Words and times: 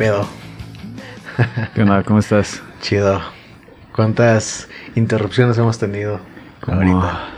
pedo? 0.00 0.26
¿Qué 1.74 1.82
onda? 1.82 2.02
¿Cómo 2.04 2.20
estás? 2.20 2.62
Chido. 2.80 3.20
¿Cuántas 3.94 4.66
interrupciones 4.94 5.58
hemos 5.58 5.78
tenido 5.78 6.20
Como 6.62 6.78
ahorita? 6.78 7.28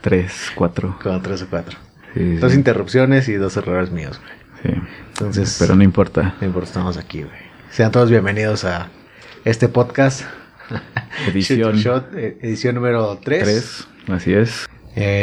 tres, 0.00 0.50
cuatro. 0.56 0.98
Como 1.00 1.22
tres 1.22 1.42
o 1.42 1.46
cuatro. 1.48 1.78
Sí, 2.12 2.38
Dos 2.38 2.50
sí, 2.50 2.58
interrupciones 2.58 3.28
y 3.28 3.34
dos 3.34 3.56
errores 3.56 3.92
míos, 3.92 4.20
güey. 4.20 4.74
sí. 4.74 4.82
Entonces, 5.10 5.56
Pero 5.60 5.76
no 5.76 5.84
importa. 5.84 6.34
no 6.40 6.46
importa, 6.48 6.70
estamos 6.70 6.96
aquí, 6.96 7.22
güey. 7.22 7.38
Sean 7.70 7.92
todos 7.92 8.10
bienvenidos 8.10 8.64
a 8.64 8.88
este 9.44 9.68
podcast. 9.68 10.22
Edición 11.28 11.76
Shot, 11.76 12.12
eh, 12.16 12.36
edición 12.42 12.74
número 12.74 13.20
3. 13.22 13.42
Tres, 13.44 13.86
así 14.08 14.34
es. 14.34 14.66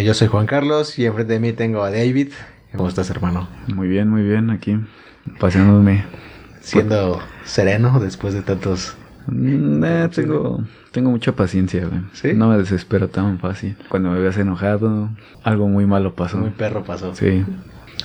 yo 0.06 0.14
soy 0.14 0.30
Juan 0.30 0.46
Carlos 0.46 0.98
y 0.98 1.06
enfrente 1.06 1.34
de 1.34 1.40
mí 1.42 1.52
tengo 1.52 1.84
a 1.84 1.92
David. 1.92 2.32
¿Cómo 2.72 2.88
estás, 2.88 3.10
hermano? 3.10 3.50
Muy 3.68 3.90
bien, 3.90 4.10
muy 4.10 4.24
bien. 4.24 4.50
Aquí 4.50 4.80
paseándome. 5.42 6.06
Siendo 6.62 7.22
sereno 7.46 8.00
después 8.00 8.34
de 8.34 8.42
tantos... 8.42 8.96
Mm, 9.28 9.84
eh, 9.84 10.10
tengo, 10.14 10.64
tengo 10.92 11.12
mucha 11.12 11.34
paciencia, 11.34 11.86
güey. 11.86 12.02
¿Sí? 12.14 12.34
No 12.34 12.50
me 12.50 12.58
desespero 12.58 13.10
tan 13.10 13.40
fácil. 13.40 13.76
Cuando 13.90 14.12
me 14.12 14.20
veas 14.20 14.38
enojado, 14.38 15.10
algo 15.44 15.68
muy 15.68 15.86
malo 15.86 16.16
pasó. 16.16 16.38
Muy 16.38 16.50
perro 16.50 16.84
pasó. 16.84 17.14
Sí. 17.16 17.46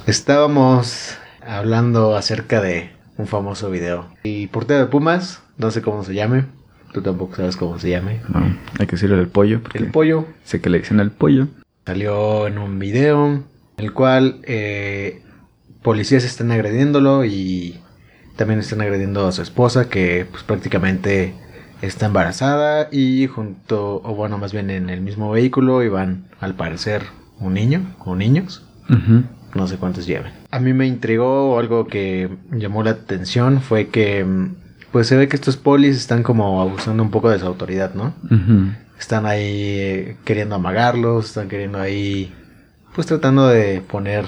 Estábamos 0.06 1.16
hablando 1.46 2.16
acerca 2.16 2.60
de 2.60 2.90
un 3.16 3.26
famoso 3.26 3.70
video. 3.70 4.06
El 4.24 4.48
portero 4.50 4.80
de 4.80 4.86
Pumas, 4.86 5.42
no 5.56 5.70
sé 5.70 5.82
cómo 5.82 6.04
se 6.04 6.14
llame. 6.14 6.44
Tú 6.92 7.02
tampoco 7.02 7.36
sabes 7.36 7.56
cómo 7.56 7.78
se 7.78 7.90
llame. 7.90 8.20
Bueno, 8.28 8.56
hay 8.78 8.86
que 8.86 8.92
decirle 8.92 9.18
el 9.18 9.28
pollo. 9.28 9.60
El 9.72 9.90
pollo 9.90 10.26
sé 10.44 10.60
que 10.60 10.70
le 10.70 10.78
dicen 10.78 11.00
el 11.00 11.10
pollo. 11.10 11.48
salió 11.86 12.46
en 12.46 12.58
un 12.58 12.78
video 12.78 13.26
en 13.26 13.44
el 13.78 13.92
cual 13.92 14.40
eh, 14.44 15.22
policías 15.82 16.24
están 16.24 16.52
agrediéndolo 16.52 17.24
y 17.24 17.80
también 18.36 18.60
están 18.60 18.80
agrediendo 18.80 19.26
a 19.26 19.32
su 19.32 19.42
esposa 19.42 19.88
que 19.88 20.26
pues 20.30 20.42
prácticamente 20.42 21.34
está 21.82 22.06
embarazada 22.06 22.88
y 22.90 23.26
junto, 23.26 24.00
o 24.04 24.14
bueno, 24.14 24.38
más 24.38 24.52
bien 24.52 24.70
en 24.70 24.90
el 24.90 25.00
mismo 25.00 25.30
vehículo 25.30 25.82
iban 25.82 26.24
al 26.40 26.54
parecer 26.54 27.02
un 27.40 27.54
niño 27.54 27.94
o 28.04 28.16
niños. 28.16 28.64
No 29.54 29.66
sé 29.68 29.76
cuántos 29.76 30.06
lleven. 30.06 30.32
A 30.50 30.58
mí 30.58 30.72
me 30.72 30.86
intrigó 30.86 31.58
algo 31.58 31.86
que 31.86 32.28
llamó 32.50 32.82
la 32.82 32.90
atención 32.90 33.60
fue 33.60 33.88
que 33.88 34.26
pues 34.90 35.06
se 35.06 35.16
ve 35.16 35.28
que 35.28 35.36
estos 35.36 35.56
polis 35.56 35.96
están 35.96 36.22
como 36.22 36.60
abusando 36.60 37.02
un 37.02 37.10
poco 37.10 37.30
de 37.30 37.38
su 37.38 37.46
autoridad, 37.46 37.94
¿no? 37.94 38.14
Están 38.98 39.26
ahí 39.26 39.78
eh, 39.78 40.16
queriendo 40.24 40.54
amagarlos, 40.54 41.26
están 41.26 41.48
queriendo 41.48 41.80
ahí 41.80 42.32
pues 42.94 43.06
tratando 43.06 43.48
de 43.48 43.80
poner 43.80 44.26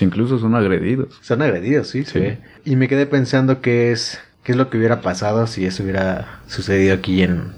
Incluso 0.00 0.38
son 0.38 0.54
agredidos. 0.54 1.18
están 1.20 1.42
agredidos, 1.42 1.88
sí, 1.88 2.04
Sí. 2.04 2.38
Y 2.64 2.76
me 2.76 2.88
quedé 2.88 3.06
pensando 3.06 3.60
qué 3.60 3.92
es 3.92 4.20
qué 4.46 4.52
es 4.52 4.58
lo 4.58 4.70
que 4.70 4.78
hubiera 4.78 5.00
pasado 5.00 5.48
si 5.48 5.66
eso 5.66 5.82
hubiera 5.82 6.38
sucedido 6.46 6.94
aquí 6.94 7.22
en 7.22 7.52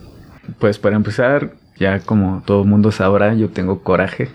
Pues 0.59 0.79
para 0.79 0.97
empezar, 0.97 1.53
ya 1.79 2.01
como 2.01 2.43
todo 2.47 2.63
el 2.63 2.69
mundo 2.69 2.93
sabrá, 2.93 3.35
yo 3.35 3.51
tengo 3.51 3.83
coraje 3.83 4.31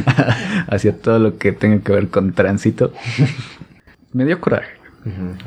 hacia 0.68 0.96
todo 0.96 1.18
lo 1.18 1.36
que 1.36 1.52
tenga 1.52 1.84
que 1.84 1.92
ver 1.92 2.08
con 2.08 2.32
tránsito. 2.32 2.94
Me 4.14 4.24
dio 4.24 4.40
coraje, 4.40 4.72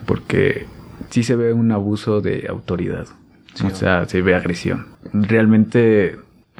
porque 0.05 0.67
sí 1.09 1.23
se 1.23 1.35
ve 1.35 1.53
un 1.53 1.71
abuso 1.71 2.21
de 2.21 2.45
autoridad. 2.47 3.07
Sí. 3.55 3.65
o 3.65 3.75
sea, 3.75 4.05
se 4.05 4.21
ve 4.21 4.35
agresión. 4.35 4.87
Realmente, 5.11 6.17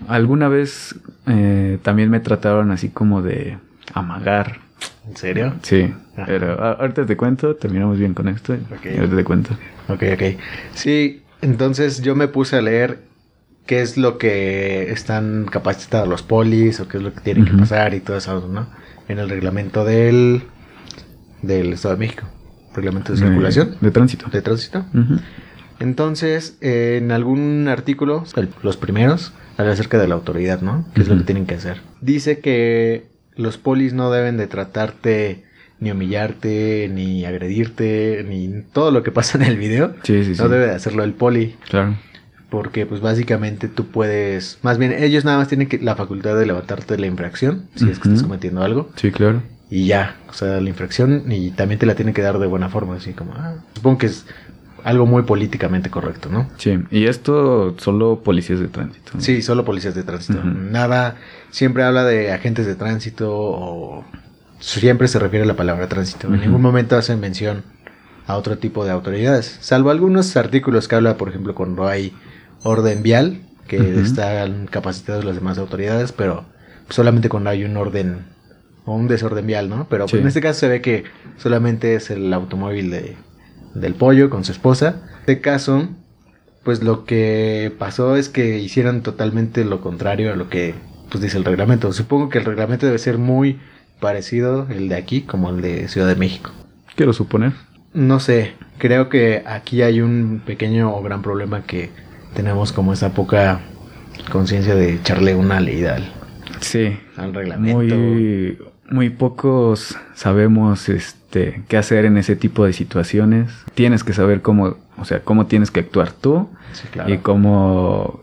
alguna 0.07 0.47
vez 0.47 0.95
eh, 1.27 1.77
también 1.81 2.09
me 2.09 2.19
trataron 2.19 2.71
así 2.71 2.89
como 2.89 3.21
de 3.21 3.57
amagar. 3.93 4.62
¿En 5.07 5.17
serio? 5.17 5.53
Sí, 5.63 5.93
Ajá. 6.15 6.25
pero 6.25 6.61
ahorita 6.63 7.05
te 7.05 7.17
cuento, 7.17 7.55
terminamos 7.55 7.97
bien 7.99 8.13
con 8.13 8.27
esto. 8.29 8.53
Ok. 8.53 8.85
y 8.85 8.97
ahorita 8.97 9.15
te 9.17 9.23
cuento. 9.23 9.49
Ok, 9.89 10.03
ok. 10.13 10.23
Sí, 10.75 11.23
entonces 11.41 12.01
yo 12.01 12.15
me 12.15 12.27
puse 12.29 12.55
a 12.55 12.61
leer 12.61 12.99
qué 13.65 13.81
es 13.81 13.97
lo 13.97 14.17
que 14.17 14.91
están 14.91 15.45
capacitados 15.51 16.07
los 16.07 16.21
polis 16.23 16.79
o 16.79 16.87
qué 16.87 16.97
es 16.97 17.03
lo 17.03 17.13
que 17.13 17.19
tienen 17.21 17.45
que 17.45 17.53
pasar 17.53 17.93
y 17.93 17.99
todo 17.99 18.17
eso, 18.17 18.47
¿no? 18.49 18.67
En 19.09 19.19
el 19.19 19.29
reglamento 19.29 19.83
del, 19.85 20.43
del 21.41 21.73
Estado 21.73 21.95
de 21.95 21.99
México. 21.99 22.23
Reglamento 22.73 23.11
de 23.13 23.19
circulación, 23.19 23.77
De, 23.81 23.91
tránsito. 23.91 24.29
de 24.29 24.41
tránsito. 24.41 24.85
Entonces, 25.79 26.57
eh, 26.61 26.99
en 27.01 27.11
algún 27.11 27.67
artículo, 27.67 28.23
los 28.61 28.77
primeros, 28.77 29.33
habla 29.57 29.73
acerca 29.73 29.97
de 29.97 30.07
la 30.07 30.15
autoridad, 30.15 30.61
¿no? 30.61 30.85
¿Qué 30.95 31.01
es 31.01 31.07
lo 31.07 31.17
que 31.17 31.23
tienen 31.23 31.45
que 31.45 31.55
hacer? 31.55 31.81
Dice 32.01 32.39
que 32.39 33.07
los 33.35 33.57
polis 33.57 33.93
no 33.93 34.11
deben 34.11 34.37
de 34.37 34.47
tratarte 34.47 35.43
ni 35.79 35.91
humillarte, 35.91 36.89
ni 36.93 37.25
agredirte, 37.25 38.25
ni 38.27 38.61
todo 38.71 38.91
lo 38.91 39.03
que 39.03 39.11
pasa 39.11 39.37
en 39.37 39.43
el 39.43 39.57
video. 39.57 39.95
Sí, 40.03 40.23
sí, 40.23 40.35
sí. 40.35 40.41
No 40.41 40.47
debe 40.49 40.67
de 40.67 40.71
hacerlo 40.75 41.03
el 41.03 41.13
poli, 41.13 41.55
Claro. 41.69 41.97
porque 42.49 42.85
pues 42.85 43.01
básicamente 43.01 43.67
tú 43.67 43.87
puedes, 43.87 44.59
más 44.61 44.77
bien 44.77 44.93
ellos 44.93 45.25
nada 45.25 45.37
más 45.39 45.47
tienen 45.49 45.67
que 45.67 45.79
la 45.79 45.95
facultad 45.95 46.37
de 46.37 46.45
levantarte 46.45 46.97
la 46.97 47.07
infracción, 47.07 47.65
si 47.75 47.89
es 47.89 47.99
que 47.99 48.07
estás 48.09 48.23
cometiendo 48.23 48.63
algo, 48.63 48.89
Sí, 48.95 49.11
claro. 49.11 49.41
y 49.69 49.87
ya, 49.87 50.15
o 50.29 50.33
sea, 50.33 50.61
la 50.61 50.69
infracción 50.69 51.29
y 51.31 51.49
también 51.51 51.79
te 51.79 51.85
la 51.85 51.95
tienen 51.95 52.13
que 52.13 52.21
dar 52.21 52.37
de 52.39 52.47
buena 52.47 52.69
forma, 52.69 52.95
así 52.95 53.11
como, 53.13 53.33
ah, 53.33 53.55
supongo 53.73 53.97
que 53.97 54.05
es 54.05 54.25
algo 54.83 55.05
muy 55.05 55.23
políticamente 55.23 55.89
correcto, 55.89 56.29
¿no? 56.29 56.49
Sí, 56.57 56.77
y 56.91 57.05
esto 57.05 57.75
solo 57.77 58.21
policías 58.23 58.59
de 58.59 58.67
tránsito. 58.67 59.11
¿no? 59.15 59.21
Sí, 59.21 59.41
solo 59.41 59.63
policías 59.65 59.95
de 59.95 60.03
tránsito. 60.03 60.43
Nada, 60.43 61.15
siempre 61.51 61.83
habla 61.83 62.03
de 62.03 62.31
agentes 62.31 62.65
de 62.65 62.75
tránsito 62.75 63.31
o 63.33 64.05
siempre 64.59 65.07
se 65.07 65.19
refiere 65.19 65.43
a 65.43 65.47
la 65.47 65.55
palabra 65.55 65.87
tránsito. 65.87 66.27
En 66.27 66.41
ningún 66.41 66.61
momento 66.61 66.97
hacen 66.97 67.19
mención 67.19 67.63
a 68.27 68.35
otro 68.37 68.57
tipo 68.57 68.85
de 68.85 68.91
autoridades, 68.91 69.57
salvo 69.61 69.89
algunos 69.89 70.35
artículos 70.37 70.87
que 70.87 70.95
habla, 70.95 71.17
por 71.17 71.29
ejemplo, 71.29 71.53
cuando 71.55 71.87
hay 71.87 72.13
orden 72.63 73.03
vial, 73.03 73.41
que 73.67 73.99
están 74.01 74.67
capacitados 74.67 75.25
las 75.25 75.35
demás 75.35 75.57
autoridades, 75.57 76.11
pero 76.11 76.45
solamente 76.89 77.29
cuando 77.29 77.49
hay 77.49 77.63
un 77.63 77.75
orden 77.77 78.19
o 78.85 78.95
un 78.95 79.07
desorden 79.07 79.47
vial, 79.47 79.69
¿no? 79.69 79.87
Pero 79.89 80.03
pues, 80.05 80.11
Sí. 80.11 80.17
en 80.17 80.27
este 80.27 80.41
caso 80.41 80.59
se 80.61 80.67
ve 80.67 80.81
que 80.81 81.05
solamente 81.37 81.95
es 81.95 82.09
el 82.11 82.31
automóvil 82.33 82.91
de, 82.91 83.15
del 83.73 83.95
pollo 83.95 84.29
con 84.29 84.43
su 84.43 84.51
esposa. 84.51 85.01
En 85.13 85.19
este 85.19 85.41
caso, 85.41 85.87
pues 86.63 86.83
lo 86.83 87.05
que 87.05 87.71
pasó 87.77 88.15
es 88.15 88.29
que 88.29 88.59
hicieron 88.59 89.01
totalmente 89.01 89.65
lo 89.65 89.81
contrario 89.81 90.31
a 90.31 90.35
lo 90.35 90.49
que 90.49 90.75
pues 91.09 91.21
dice 91.21 91.37
el 91.37 91.45
reglamento. 91.45 91.91
Supongo 91.93 92.29
que 92.29 92.39
el 92.39 92.45
reglamento 92.45 92.85
debe 92.85 92.97
ser 92.99 93.17
muy 93.17 93.59
parecido 93.99 94.67
el 94.69 94.89
de 94.89 94.95
aquí 94.95 95.21
como 95.21 95.49
el 95.49 95.61
de 95.61 95.87
Ciudad 95.87 96.07
de 96.07 96.15
México. 96.15 96.51
Quiero 96.95 97.13
suponer. 97.13 97.53
No 97.93 98.19
sé, 98.19 98.53
creo 98.79 99.09
que 99.09 99.43
aquí 99.45 99.81
hay 99.83 100.01
un 100.01 100.41
pequeño 100.45 100.95
o 100.95 101.03
gran 101.03 101.21
problema 101.21 101.63
que 101.63 101.91
tenemos 102.33 102.71
como 102.71 102.93
esa 102.93 103.13
poca 103.13 103.61
conciencia 104.31 104.73
de 104.75 104.93
echarle 104.95 105.35
una 105.35 105.59
leída 105.59 105.95
al, 105.97 106.11
Sí. 106.59 106.97
al 107.17 107.33
reglamento. 107.33 107.95
Muy, 107.95 108.57
muy 108.89 109.09
pocos 109.09 109.97
sabemos 110.13 110.89
este 110.89 111.63
qué 111.67 111.77
hacer 111.77 112.05
en 112.05 112.17
ese 112.17 112.35
tipo 112.35 112.65
de 112.65 112.73
situaciones. 112.73 113.51
Tienes 113.73 114.03
que 114.03 114.13
saber 114.13 114.41
cómo, 114.41 114.77
o 114.97 115.05
sea, 115.05 115.21
cómo 115.21 115.47
tienes 115.47 115.71
que 115.71 115.79
actuar 115.81 116.11
tú 116.11 116.49
Sí, 116.73 116.87
claro. 116.91 117.13
y 117.13 117.17
cómo 117.19 118.21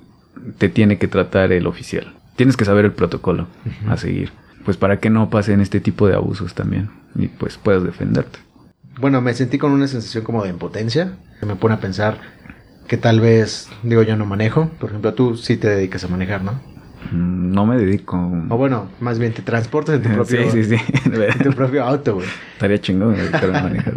te 0.59 0.69
tiene 0.69 0.99
que 0.99 1.09
tratar 1.09 1.53
el 1.53 1.67
oficial. 1.67 2.15
Tienes 2.37 2.57
que 2.57 2.65
saber 2.65 2.85
el 2.85 2.93
protocolo 2.93 3.47
a 3.89 3.97
seguir. 3.97 4.33
Pues 4.65 4.77
para 4.77 4.99
que 5.01 5.11
no 5.11 5.31
pasen 5.31 5.61
este 5.61 5.81
tipo 5.81 6.07
de 6.07 6.15
abusos 6.15 6.55
también. 6.55 6.91
Y 7.15 7.29
pues 7.29 7.57
puedas 7.59 7.83
defenderte. 7.83 8.39
Bueno, 9.01 9.21
me 9.21 9.35
sentí 9.35 9.59
con 9.59 9.73
una 9.73 9.89
sensación 9.89 10.25
como 10.25 10.43
de 10.43 10.51
impotencia. 10.51 11.15
que 11.41 11.47
Me 11.47 11.57
pone 11.57 11.75
a 11.75 11.81
pensar 11.81 12.19
que 12.87 12.97
tal 12.97 13.21
vez, 13.21 13.69
digo, 13.83 14.03
yo 14.03 14.17
no 14.17 14.27
manejo. 14.27 14.71
Por 14.81 14.91
ejemplo, 14.91 15.15
tú 15.15 15.37
sí 15.37 15.57
te 15.57 15.69
dedicas 15.69 16.05
a 16.05 16.09
manejar, 16.09 16.43
¿no? 16.43 16.61
No 17.13 17.67
me 17.67 17.77
dedico. 17.77 18.17
O 18.51 18.57
bueno, 18.57 18.89
más 19.01 19.19
bien 19.19 19.33
te 19.33 19.43
transportas 19.43 19.97
en 19.97 20.03
tu 20.03 20.09
propio, 20.15 20.51
Sí, 20.51 20.65
sí, 20.65 20.77
sí. 20.77 20.85
en 21.13 21.39
tu 21.43 21.53
propio 21.53 21.85
auto, 21.85 22.15
güey. 22.17 22.27
Estaría 22.55 22.79
chingón 22.81 23.17
manejar. 23.53 23.95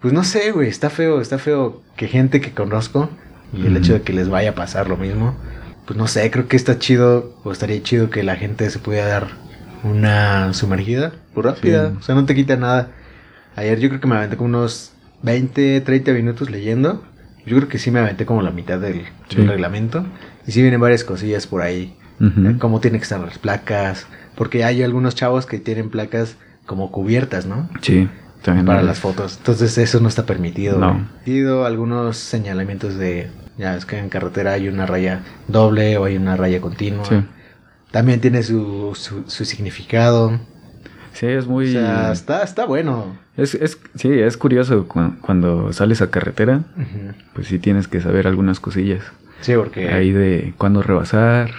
Pues 0.00 0.14
no 0.14 0.22
sé, 0.24 0.52
güey, 0.52 0.68
está 0.68 0.90
feo, 0.90 1.20
está 1.20 1.38
feo 1.38 1.82
que 1.96 2.08
gente 2.08 2.40
que 2.40 2.52
conozco 2.52 3.10
y 3.52 3.66
el 3.66 3.76
hecho 3.76 3.94
de 3.94 4.02
que 4.02 4.12
les 4.12 4.28
vaya 4.28 4.50
a 4.50 4.54
pasar 4.54 4.88
lo 4.88 4.96
mismo, 4.96 5.34
pues 5.86 5.98
no 5.98 6.06
sé, 6.06 6.30
creo 6.30 6.46
que 6.46 6.56
está 6.56 6.78
chido 6.78 7.36
o 7.42 7.50
estaría 7.52 7.82
chido 7.82 8.10
que 8.10 8.22
la 8.22 8.36
gente 8.36 8.70
se 8.70 8.78
pudiera 8.78 9.06
dar 9.06 9.28
una 9.82 10.52
sumergida, 10.52 11.12
pues 11.34 11.44
rápida, 11.46 11.94
o 11.98 12.02
sea, 12.02 12.14
no 12.14 12.26
te 12.26 12.34
quita 12.34 12.56
nada. 12.56 12.90
Ayer 13.56 13.80
yo 13.80 13.88
creo 13.88 14.00
que 14.00 14.06
me 14.06 14.16
aventé 14.16 14.36
como 14.36 14.48
unos 14.50 14.92
20, 15.22 15.80
30 15.80 16.12
minutos 16.12 16.50
leyendo. 16.50 17.02
Yo 17.46 17.56
creo 17.56 17.68
que 17.68 17.78
sí 17.78 17.90
me 17.90 17.98
aventé 18.00 18.26
como 18.26 18.42
la 18.42 18.50
mitad 18.50 18.78
del, 18.78 19.02
del 19.34 19.48
reglamento. 19.48 20.06
Y 20.46 20.52
sí 20.52 20.62
vienen 20.62 20.80
varias 20.80 21.04
cosillas 21.04 21.46
por 21.46 21.62
ahí. 21.62 21.96
Ujú. 22.20 22.58
Cómo 22.58 22.80
tienen 22.80 23.00
que 23.00 23.04
estar 23.04 23.20
las 23.20 23.38
placas. 23.38 24.06
Porque 24.36 24.64
hay 24.64 24.82
algunos 24.82 25.14
chavos 25.14 25.46
que 25.46 25.58
tienen 25.58 25.90
placas 25.90 26.36
como 26.66 26.90
cubiertas, 26.92 27.46
¿no? 27.46 27.68
Sí, 27.82 28.08
también. 28.42 28.66
para 28.66 28.80
no 28.80 28.86
las 28.86 29.00
fotos. 29.00 29.36
Entonces 29.38 29.76
eso 29.78 30.00
no 30.00 30.08
está 30.08 30.24
permitido. 30.26 30.78
No. 30.78 30.92
güey. 30.92 31.04
He 31.26 31.30
ido 31.30 31.64
algunos 31.66 32.16
señalamientos 32.16 32.96
de, 32.96 33.30
ya 33.58 33.76
es 33.76 33.84
que 33.86 33.98
en 33.98 34.08
carretera 34.08 34.52
hay 34.52 34.68
una 34.68 34.86
raya 34.86 35.22
doble 35.48 35.96
o 35.98 36.04
hay 36.04 36.16
una 36.16 36.36
raya 36.36 36.60
continua. 36.60 37.04
Sí. 37.04 37.16
También 37.90 38.20
tiene 38.20 38.42
su, 38.42 38.92
su, 38.94 39.24
su 39.26 39.44
significado. 39.44 40.38
Sí, 41.12 41.26
es 41.26 41.46
muy... 41.48 41.68
O 41.68 41.72
sea, 41.72 42.12
está, 42.12 42.42
está 42.44 42.64
bueno. 42.66 43.18
Es, 43.36 43.54
es, 43.56 43.78
sí, 43.96 44.08
es 44.12 44.36
curioso 44.36 44.86
cu- 44.86 45.16
cuando 45.20 45.72
sales 45.72 46.00
a 46.02 46.10
carretera, 46.10 46.62
pues 47.34 47.48
sí 47.48 47.58
tienes 47.58 47.88
que 47.88 48.00
saber 48.00 48.28
algunas 48.28 48.60
cosillas. 48.60 49.02
Sí, 49.40 49.54
porque... 49.56 49.88
Ahí 49.88 50.12
de 50.12 50.54
cuándo 50.56 50.82
rebasar, 50.82 51.50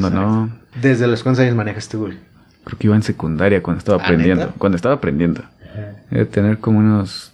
cuándo 0.00 0.08
Exacto. 0.08 0.26
no. 0.28 0.50
¿Desde 0.80 1.06
los 1.06 1.22
cuántos 1.22 1.42
años 1.44 1.54
manejas 1.56 1.88
tú, 1.88 2.00
güey? 2.00 2.18
Creo 2.64 2.78
que 2.78 2.86
iba 2.86 2.96
en 2.96 3.02
secundaria 3.02 3.62
cuando 3.62 3.78
estaba 3.78 3.98
¿Ah, 4.00 4.04
aprendiendo. 4.04 4.46
neta? 4.46 4.58
Cuando 4.58 4.76
estaba 4.76 4.94
aprendiendo. 4.96 5.42
Debe 6.10 6.26
tener 6.26 6.58
como 6.58 6.78
unos 6.78 7.32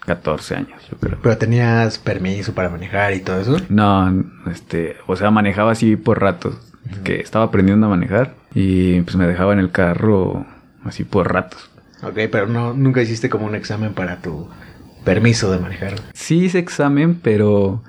14 0.00 0.54
años, 0.56 0.82
yo 0.90 0.96
creo. 0.98 1.18
Pero 1.22 1.36
tenías 1.38 1.98
permiso 1.98 2.54
para 2.54 2.68
manejar 2.68 3.12
y 3.14 3.20
todo 3.20 3.40
eso. 3.40 3.56
No, 3.68 4.24
este, 4.50 4.96
o 5.06 5.16
sea, 5.16 5.30
manejaba 5.30 5.72
así 5.72 5.96
por 5.96 6.20
ratos. 6.20 6.56
Que 7.02 7.16
estaba 7.20 7.44
aprendiendo 7.46 7.86
a 7.86 7.90
manejar 7.90 8.34
y 8.54 9.00
pues 9.00 9.16
me 9.16 9.26
dejaba 9.26 9.52
en 9.52 9.58
el 9.58 9.72
carro 9.72 10.46
así 10.84 11.02
por 11.02 11.32
ratos. 11.32 11.68
Ok, 12.04 12.14
pero 12.30 12.46
no, 12.46 12.74
nunca 12.74 13.02
hiciste 13.02 13.28
como 13.28 13.46
un 13.46 13.56
examen 13.56 13.92
para 13.92 14.18
tu 14.22 14.48
permiso 15.04 15.50
de 15.50 15.58
manejar. 15.58 15.94
Sí 16.14 16.44
hice 16.44 16.60
examen, 16.60 17.16
pero 17.20 17.82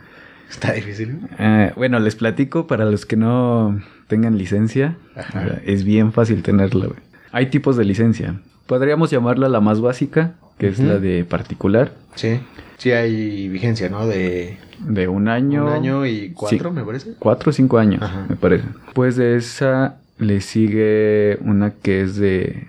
Está 0.50 0.72
difícil. 0.74 1.20
eh, 1.38 1.74
bueno, 1.76 2.00
les 2.00 2.16
platico 2.16 2.66
para 2.66 2.86
los 2.86 3.06
que 3.06 3.18
no 3.18 3.80
tengan 4.08 4.38
licencia. 4.38 4.96
Ajá. 5.16 5.40
o 5.40 5.44
sea, 5.44 5.62
es 5.66 5.84
bien 5.84 6.12
fácil 6.14 6.44
tenerla. 6.44 6.88
güey. 6.88 7.00
Hay 7.32 7.48
tipos 7.48 7.78
de 7.78 7.86
licencia. 7.86 8.40
Podríamos 8.66 9.10
llamarla 9.12 9.48
la 9.50 9.60
más 9.62 9.80
básica, 9.82 10.34
que 10.58 10.68
es 10.70 10.80
la 10.80 10.98
de 11.00 11.24
particular, 11.26 11.92
Sí. 12.16 12.40
Sí 12.80 12.92
hay 12.92 13.48
vigencia, 13.50 13.90
¿no? 13.90 14.06
De 14.08 14.58
de 14.80 15.08
un 15.08 15.28
año. 15.28 15.66
un 15.66 15.72
año 15.72 16.06
y 16.06 16.32
cuatro, 16.36 16.70
Sí. 16.70 16.76
me 16.76 16.84
parece. 16.84 17.14
Cuatro 17.18 17.50
o 17.50 17.54
cinco 17.54 17.78
años, 17.80 18.02
Ajá. 18.04 18.26
me 18.30 18.36
parece. 18.36 18.66
Pues 18.94 19.16
de 19.16 19.36
esa 19.36 19.98
le 20.20 20.42
sigue 20.42 21.38
una 21.42 21.72
que 21.72 22.02
es 22.02 22.16
de 22.18 22.68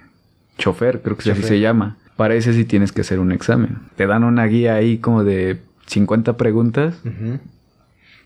chofer, 0.59 1.03
creo 1.03 1.17
que 1.17 1.31
así 1.31 1.43
se 1.43 1.61
llama. 1.61 1.97
Para 2.17 2.35
ese 2.35 2.53
sí 2.55 2.65
tienes 2.65 2.93
que 2.93 3.03
hacer 3.03 3.21
un 3.21 3.33
examen. 3.33 3.79
Te 3.97 4.07
dan 4.07 4.25
una 4.25 4.45
guía 4.47 4.75
ahí 4.75 4.99
como 4.99 5.25
de 5.25 5.59
50 5.87 6.37
preguntas 6.37 7.01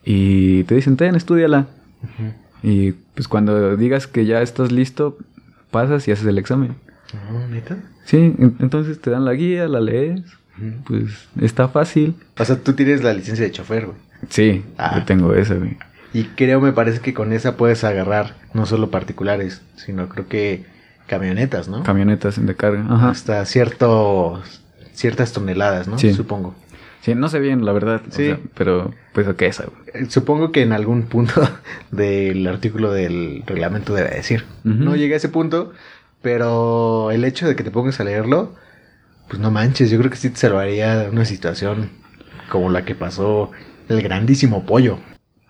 y 0.04 0.64
te 0.64 0.74
dicen, 0.76 0.96
ten, 0.96 1.14
estudiala. 1.14 1.66
Y 2.62 2.92
pues 3.14 3.28
cuando 3.28 3.76
digas 3.76 4.06
que 4.06 4.24
ya 4.26 4.40
estás 4.42 4.70
listo, 4.72 5.18
pasas 5.70 6.06
y 6.08 6.12
haces 6.12 6.26
el 6.26 6.38
examen. 6.38 6.74
No, 7.30 7.46
neta. 7.48 7.76
Sí, 8.04 8.16
en- 8.16 8.56
entonces 8.60 9.00
te 9.00 9.10
dan 9.10 9.24
la 9.24 9.32
guía, 9.34 9.68
la 9.68 9.80
lees, 9.80 10.22
pues 10.86 11.28
está 11.40 11.68
fácil. 11.68 12.14
O 12.38 12.44
sea, 12.44 12.56
tú 12.58 12.72
tienes 12.74 13.02
la 13.02 13.12
licencia 13.12 13.44
de 13.44 13.50
chofer, 13.52 13.86
güey. 13.86 13.98
Sí, 14.28 14.64
Ah. 14.78 14.98
yo 14.98 15.04
tengo 15.04 15.34
esa, 15.34 15.54
güey. 15.54 15.76
Y 16.14 16.24
creo, 16.24 16.60
me 16.60 16.72
parece 16.72 17.00
que 17.00 17.14
con 17.14 17.32
esa 17.32 17.56
puedes 17.56 17.84
agarrar 17.84 18.36
no 18.54 18.66
solo 18.66 18.90
particulares, 18.90 19.62
sino 19.76 20.08
creo 20.08 20.28
que 20.28 20.64
camionetas, 21.06 21.68
¿no? 21.68 21.82
Camionetas 21.82 22.44
de 22.44 22.54
carga. 22.54 22.84
Ajá. 22.88 23.10
Hasta 23.10 23.44
cierto, 23.46 24.42
ciertas 24.92 25.32
toneladas, 25.32 25.88
¿no? 25.88 25.98
Sí. 25.98 26.12
Supongo. 26.12 26.54
Sí, 27.02 27.14
no 27.14 27.28
sé 27.28 27.40
bien, 27.40 27.64
la 27.66 27.72
verdad. 27.72 28.00
o 28.08 28.10
Sí. 28.10 28.26
sea, 28.26 28.38
pero 28.54 28.94
pues 29.12 29.26
esa, 29.40 29.64
güey. 29.64 29.76
Eh, 30.04 30.06
Supongo 30.08 30.52
que 30.52 30.62
en 30.62 30.72
algún 30.72 31.02
punto 31.02 31.34
del 31.90 32.46
artículo 32.46 32.92
del 32.92 33.42
reglamento 33.46 33.92
debe 33.92 34.10
decir. 34.10 34.44
No 34.64 34.96
llegué 34.96 35.14
a 35.14 35.16
ese 35.18 35.28
punto, 35.28 35.72
pero 36.22 37.10
el 37.10 37.24
hecho 37.24 37.46
de 37.46 37.56
que 37.56 37.64
te 37.64 37.70
pongas 37.70 38.00
a 38.00 38.04
leerlo, 38.04 38.54
pues 39.28 39.40
no 39.40 39.50
manches, 39.50 39.90
yo 39.90 39.98
creo 39.98 40.10
que 40.10 40.16
sí 40.16 40.30
te 40.30 40.36
salvaría 40.36 40.96
de 40.96 41.10
una 41.10 41.24
situación 41.24 41.90
como 42.48 42.70
la 42.70 42.84
que 42.84 42.94
pasó 42.94 43.50
el 43.88 44.00
grandísimo 44.02 44.64
pollo. 44.64 44.98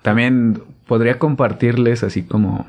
También 0.03 0.63
podría 0.87 1.19
compartirles 1.19 2.03
así 2.03 2.23
como 2.23 2.67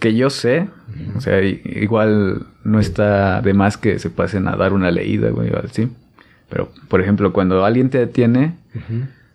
que 0.00 0.14
yo 0.14 0.30
sé, 0.30 0.68
o 1.16 1.20
sea, 1.20 1.42
igual 1.42 2.46
no 2.64 2.80
está 2.80 3.42
de 3.42 3.52
más 3.54 3.76
que 3.76 3.98
se 3.98 4.08
pasen 4.08 4.48
a 4.48 4.56
dar 4.56 4.72
una 4.72 4.90
leída, 4.90 5.28
güey, 5.30 5.50
o 5.50 5.58
así. 5.58 5.88
Pero, 6.52 6.70
por 6.88 7.00
ejemplo, 7.00 7.32
cuando 7.32 7.64
alguien 7.64 7.88
te 7.88 7.96
detiene, 7.96 8.56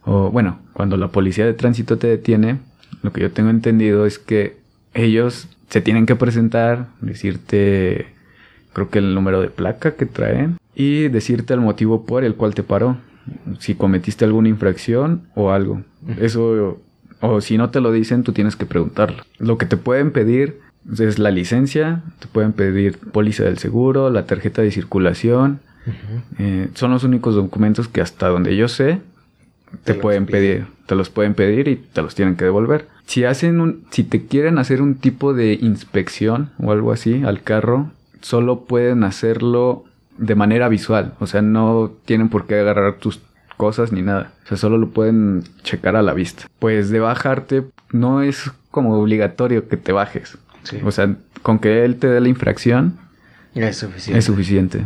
o 0.03 0.29
bueno, 0.29 0.59
cuando 0.73 0.97
la 0.97 1.07
policía 1.07 1.47
de 1.47 1.55
tránsito 1.55 1.97
te 1.97 2.05
detiene, 2.05 2.59
lo 3.01 3.11
que 3.11 3.21
yo 3.21 3.31
tengo 3.31 3.49
entendido 3.49 4.05
es 4.05 4.19
que 4.19 4.57
ellos 4.93 5.47
se 5.67 5.81
tienen 5.81 6.05
que 6.05 6.15
presentar, 6.15 6.89
decirte, 7.01 8.05
creo 8.71 8.91
que 8.91 8.99
el 8.99 9.15
número 9.15 9.41
de 9.41 9.49
placa 9.49 9.95
que 9.95 10.05
traen 10.05 10.57
y 10.75 11.07
decirte 11.07 11.55
el 11.55 11.59
motivo 11.59 12.05
por 12.05 12.23
el 12.23 12.35
cual 12.35 12.53
te 12.53 12.61
paró, 12.61 12.97
si 13.57 13.73
cometiste 13.73 14.23
alguna 14.23 14.49
infracción 14.49 15.23
o 15.33 15.49
algo. 15.49 15.81
Eso, 16.21 16.79
o 17.19 17.41
si 17.41 17.57
no 17.57 17.71
te 17.71 17.81
lo 17.81 17.91
dicen, 17.91 18.21
tú 18.21 18.31
tienes 18.31 18.55
que 18.55 18.67
preguntarlo. 18.67 19.23
Lo 19.39 19.57
que 19.57 19.65
te 19.65 19.75
pueden 19.75 20.11
pedir 20.11 20.59
es 20.99 21.17
la 21.17 21.31
licencia, 21.31 22.03
te 22.19 22.27
pueden 22.27 22.53
pedir 22.53 22.99
póliza 22.99 23.43
del 23.43 23.57
seguro, 23.57 24.11
la 24.11 24.27
tarjeta 24.27 24.61
de 24.61 24.69
circulación. 24.69 25.61
Eh, 26.39 26.69
son 26.73 26.91
los 26.91 27.03
únicos 27.03 27.35
documentos 27.35 27.87
que 27.87 28.01
hasta 28.01 28.27
donde 28.27 28.55
yo 28.55 28.67
sé 28.67 29.01
te, 29.83 29.93
pueden 29.93 30.25
piden. 30.25 30.41
pedir, 30.41 30.67
te 30.85 30.95
los 30.95 31.09
pueden 31.09 31.33
pedir 31.33 31.67
y 31.67 31.75
te 31.75 32.01
los 32.01 32.15
tienen 32.15 32.35
que 32.35 32.45
devolver. 32.45 32.87
Si 33.05 33.23
hacen 33.23 33.61
un, 33.61 33.85
si 33.91 34.03
te 34.03 34.25
quieren 34.25 34.57
hacer 34.57 34.81
un 34.81 34.95
tipo 34.95 35.33
de 35.33 35.53
inspección 35.61 36.51
o 36.59 36.71
algo 36.71 36.91
así 36.91 37.23
al 37.23 37.41
carro, 37.41 37.91
solo 38.21 38.65
pueden 38.65 39.03
hacerlo 39.03 39.85
de 40.17 40.35
manera 40.35 40.67
visual, 40.67 41.13
o 41.19 41.27
sea, 41.27 41.41
no 41.41 41.91
tienen 42.05 42.29
por 42.29 42.47
qué 42.47 42.55
agarrar 42.55 42.95
tus 42.95 43.21
cosas 43.55 43.91
ni 43.91 44.01
nada, 44.01 44.33
o 44.45 44.47
sea, 44.47 44.57
solo 44.57 44.77
lo 44.77 44.89
pueden 44.89 45.43
checar 45.63 45.95
a 45.95 46.01
la 46.01 46.13
vista. 46.13 46.45
Pues 46.59 46.89
de 46.89 46.99
bajarte 46.99 47.65
no 47.91 48.21
es 48.21 48.51
como 48.71 48.99
obligatorio 48.99 49.67
que 49.67 49.77
te 49.77 49.91
bajes. 49.91 50.37
Sí. 50.63 50.79
O 50.83 50.91
sea, 50.91 51.15
con 51.43 51.59
que 51.59 51.85
él 51.85 51.97
te 51.97 52.07
dé 52.07 52.19
la 52.19 52.27
infracción 52.29 52.97
Es 53.63 53.77
suficiente. 53.77 54.19
es 54.19 54.25
suficiente. 54.25 54.85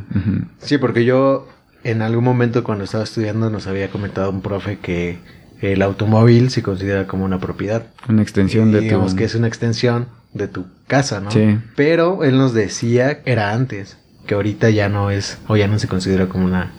Sí, 0.59 0.77
porque 0.77 1.05
yo 1.05 1.47
en 1.83 2.01
algún 2.01 2.23
momento 2.23 2.63
cuando 2.63 2.83
estaba 2.83 3.03
estudiando 3.03 3.49
nos 3.49 3.67
había 3.67 3.89
comentado 3.89 4.29
un 4.29 4.41
profe 4.41 4.77
que 4.79 5.17
el 5.61 5.81
automóvil 5.81 6.49
se 6.49 6.63
considera 6.63 7.07
como 7.07 7.25
una 7.25 7.39
propiedad. 7.39 7.87
Una 8.09 8.21
extensión 8.21 8.69
Y 8.69 8.73
de 8.73 8.79
digamos 8.81 9.11
tu... 9.11 9.17
que 9.17 9.23
es 9.25 9.35
una 9.35 9.47
extensión 9.47 10.07
de 10.33 10.47
tu 10.47 10.65
casa, 10.87 11.19
¿no? 11.21 11.31
Sí. 11.31 11.59
Pero 11.75 12.23
él 12.23 12.37
nos 12.37 12.53
decía, 12.53 13.19
era 13.25 13.53
antes, 13.53 13.97
que 14.25 14.33
ahorita 14.33 14.69
ya 14.69 14.89
no 14.89 15.11
es, 15.11 15.37
o 15.47 15.57
ya 15.57 15.67
no 15.67 15.77
se 15.77 15.87
considera 15.87 16.27
como 16.27 16.45
una 16.45 16.71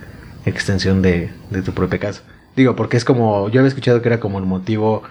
extensión 0.47 1.03
de, 1.03 1.31
de 1.51 1.63
tu 1.63 1.73
propia 1.73 1.99
casa. 1.99 2.23
Digo, 2.57 2.77
porque 2.77 2.97
es 2.97 3.05
como, 3.05 3.49
yo 3.49 3.61
había 3.61 3.69
escuchado 3.69 4.03
que 4.03 4.09
era 4.09 4.21
como 4.21 4.39
el 4.39 4.47
motivo 4.47 5.03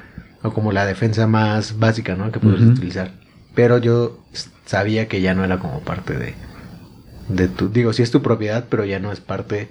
o 0.44 0.54
como 0.54 0.72
la 0.72 0.86
defensa 0.86 1.28
más 1.28 1.80
básica, 1.80 2.16
¿no? 2.16 2.32
Que 2.32 2.40
puedes 2.40 2.62
utilizar. 2.62 3.12
Pero 3.56 3.78
yo 3.78 4.20
sabía 4.66 5.08
que 5.08 5.22
ya 5.22 5.34
no 5.34 5.44
era 5.44 5.60
como 5.60 5.80
parte 5.82 6.18
de, 6.18 6.36
de 7.36 7.48
tu, 7.48 7.70
digo, 7.70 7.94
sí 7.94 8.02
es 8.04 8.12
tu 8.12 8.22
propiedad, 8.22 8.66
pero 8.70 8.86
ya 8.86 9.00
no 9.00 9.12
es 9.12 9.20
parte 9.20 9.70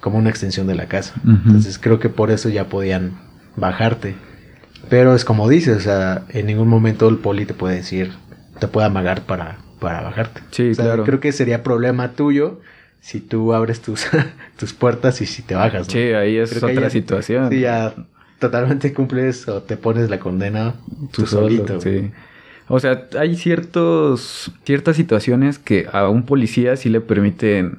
como 0.00 0.18
una 0.18 0.30
extensión 0.30 0.66
de 0.66 0.74
la 0.74 0.86
casa. 0.86 1.14
Entonces 1.24 1.78
creo 1.78 1.98
que 1.98 2.08
por 2.08 2.30
eso 2.30 2.48
ya 2.48 2.68
podían 2.68 3.12
bajarte. 3.56 4.14
Pero 4.88 5.14
es 5.14 5.24
como 5.24 5.48
dices, 5.48 5.76
o 5.76 5.80
sea, 5.80 6.24
en 6.30 6.46
ningún 6.46 6.68
momento 6.68 7.08
el 7.08 7.18
poli 7.18 7.44
te 7.46 7.54
puede 7.54 7.76
decir, 7.76 8.12
te 8.58 8.66
puede 8.66 8.86
amagar 8.86 9.22
para, 9.22 9.58
para 9.78 10.00
bajarte. 10.00 10.40
Sí, 10.50 10.70
O 10.70 10.74
sea, 10.74 10.84
claro. 10.86 11.04
Creo 11.04 11.20
que 11.20 11.32
sería 11.32 11.62
problema 11.62 12.12
tuyo 12.12 12.60
si 13.00 13.20
tú 13.20 13.52
abres 13.52 13.80
tus, 13.82 14.06
tus 14.58 14.72
puertas 14.72 15.20
y 15.20 15.26
si 15.26 15.42
te 15.42 15.54
bajas. 15.54 15.86
¿no? 15.86 15.92
Sí, 15.92 15.98
ahí 15.98 16.36
es 16.38 16.50
Creo 16.50 16.70
otra 16.70 16.84
ya- 16.84 16.90
situación. 16.90 17.50
Sí, 17.50 17.60
ya 17.60 17.94
totalmente 18.38 18.92
cumples 18.94 19.46
o 19.48 19.62
te 19.62 19.76
pones 19.76 20.08
la 20.08 20.18
condena 20.18 20.74
Tú 21.12 21.22
tú, 21.22 21.26
solo, 21.26 21.48
solito. 21.48 21.80
sí. 21.80 22.10
O 22.72 22.78
sea, 22.78 23.08
hay 23.18 23.34
ciertos, 23.36 24.52
ciertas 24.64 24.96
situaciones 24.96 25.58
que 25.58 25.86
a 25.92 26.08
un 26.08 26.22
policía 26.24 26.76
sí 26.76 26.88
le 26.88 27.00
permiten 27.00 27.78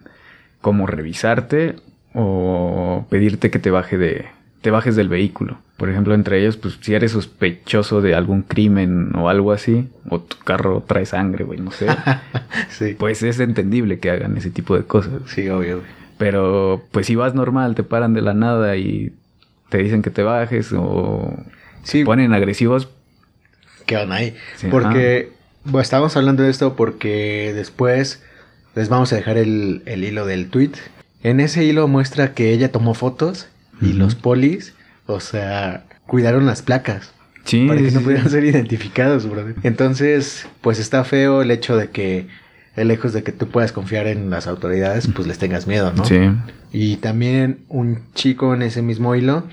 como 0.60 0.86
revisarte 0.86 1.76
o 2.14 3.06
pedirte 3.10 3.50
que 3.50 3.58
te 3.60 3.72
baje 3.72 3.98
de, 3.98 4.26
te 4.62 4.70
bajes 4.70 4.96
del 4.96 5.08
vehículo. 5.10 5.58
Por 5.78 5.90
ejemplo, 5.90 6.14
entre 6.14 6.40
ellos, 6.40 6.58
pues 6.58 6.78
si 6.82 6.94
eres 6.94 7.14
sospechoso 7.14 8.02
de 8.02 8.14
algún 8.14 8.44
crimen 8.44 9.16
o 9.16 9.30
algo 9.30 9.52
así, 9.54 9.88
o 10.10 10.20
tu 10.20 10.38
carro 10.44 10.84
trae 10.86 11.06
sangre, 11.06 11.46
güey, 11.46 11.60
no 11.60 11.72
sé, 11.72 11.88
Sí, 12.70 12.96
pues 13.00 13.24
es 13.24 13.40
entendible 13.40 13.98
que 14.00 14.12
hagan 14.12 14.38
ese 14.38 14.52
tipo 14.52 14.76
de 14.78 14.84
cosas. 14.84 15.14
sí, 15.26 15.48
obvio. 15.50 15.78
güey. 15.78 15.90
Pero 16.18 16.84
pues 16.92 17.08
si 17.08 17.16
vas 17.16 17.34
normal, 17.34 17.74
te 17.76 17.84
paran 17.84 18.14
de 18.14 18.22
la 18.22 18.34
nada 18.36 18.76
y 18.76 19.14
te 19.70 19.80
dicen 19.80 20.02
que 20.04 20.12
te 20.12 20.22
bajes 20.22 20.72
o 20.76 21.34
Sí, 21.84 22.00
te 22.00 22.06
ponen 22.06 22.34
agresivos, 22.34 22.90
¿Qué 23.86 23.96
van 23.96 24.12
ahí? 24.12 24.36
Sí, 24.58 24.68
Porque, 24.70 25.32
bueno, 25.64 25.82
estábamos 25.82 26.16
hablando 26.18 26.44
de 26.44 26.50
esto 26.50 26.76
porque 26.76 27.54
después 27.56 28.22
les 28.76 28.90
vamos 28.90 29.12
a 29.14 29.16
dejar 29.16 29.38
el, 29.38 29.84
el 29.86 30.04
hilo 30.04 30.26
del 30.26 30.50
tweet. 30.50 30.72
En 31.24 31.40
ese 31.40 31.64
hilo 31.64 31.88
muestra 31.88 32.34
que 32.34 32.52
ella 32.52 32.72
tomó 32.72 32.94
fotos 32.94 33.48
y 33.82 33.94
los 33.94 34.16
polis, 34.16 34.74
o 35.08 35.20
sea, 35.20 35.86
cuidaron 36.06 36.46
las 36.46 36.62
placas 36.62 37.14
sí, 37.46 37.68
para 37.68 37.82
que 37.82 37.90
sí, 37.90 37.96
no 37.96 38.02
pudieran 38.02 38.30
ser 38.30 38.44
identificados, 38.44 39.30
brother. 39.30 39.56
Entonces, 39.64 40.48
pues 40.62 40.80
está 40.80 41.04
feo 41.04 41.42
el 41.42 41.52
hecho 41.52 41.78
de 41.78 41.90
que, 41.90 42.28
lejos 42.76 43.14
de 43.14 43.24
que 43.24 43.32
tú 43.32 43.48
puedas 43.48 43.72
confiar 43.72 44.08
en 44.08 44.30
las 44.30 44.48
autoridades, 44.48 45.08
pues 45.14 45.28
les 45.28 45.38
tengas 45.38 45.68
miedo, 45.68 45.92
¿no? 45.94 46.06
Sí. 46.06 46.20
Y 46.72 46.98
también 46.98 47.60
un 47.68 48.00
chico 48.14 48.54
en 48.54 48.62
ese 48.62 48.82
mismo 48.82 49.16
hilo 49.16 49.48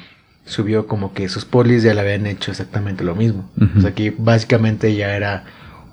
subió 0.49 0.87
como 0.87 1.13
que 1.13 1.29
sus 1.29 1.45
polis 1.45 1.83
ya 1.83 1.95
le 1.95 2.01
habían 2.01 2.27
hecho 2.27 2.51
exactamente 2.51 3.05
lo 3.05 3.15
mismo. 3.15 3.49
Ujú. 3.57 3.79
O 3.79 3.83
sea, 3.83 3.95
que 3.95 4.15
básicamente 4.17 4.95
ya 4.95 5.15
era 5.15 5.45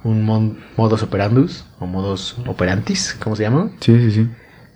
un 0.03 0.23
mon- 0.23 0.57
modus 0.77 1.03
operandus 1.03 1.65
o 1.79 1.85
modus 1.85 2.35
operantis, 2.47 3.15
¿cómo 3.21 3.35
se 3.35 3.43
llama? 3.43 3.69
Sí, 3.81 3.97
sí, 3.99 4.11
sí. 4.11 4.29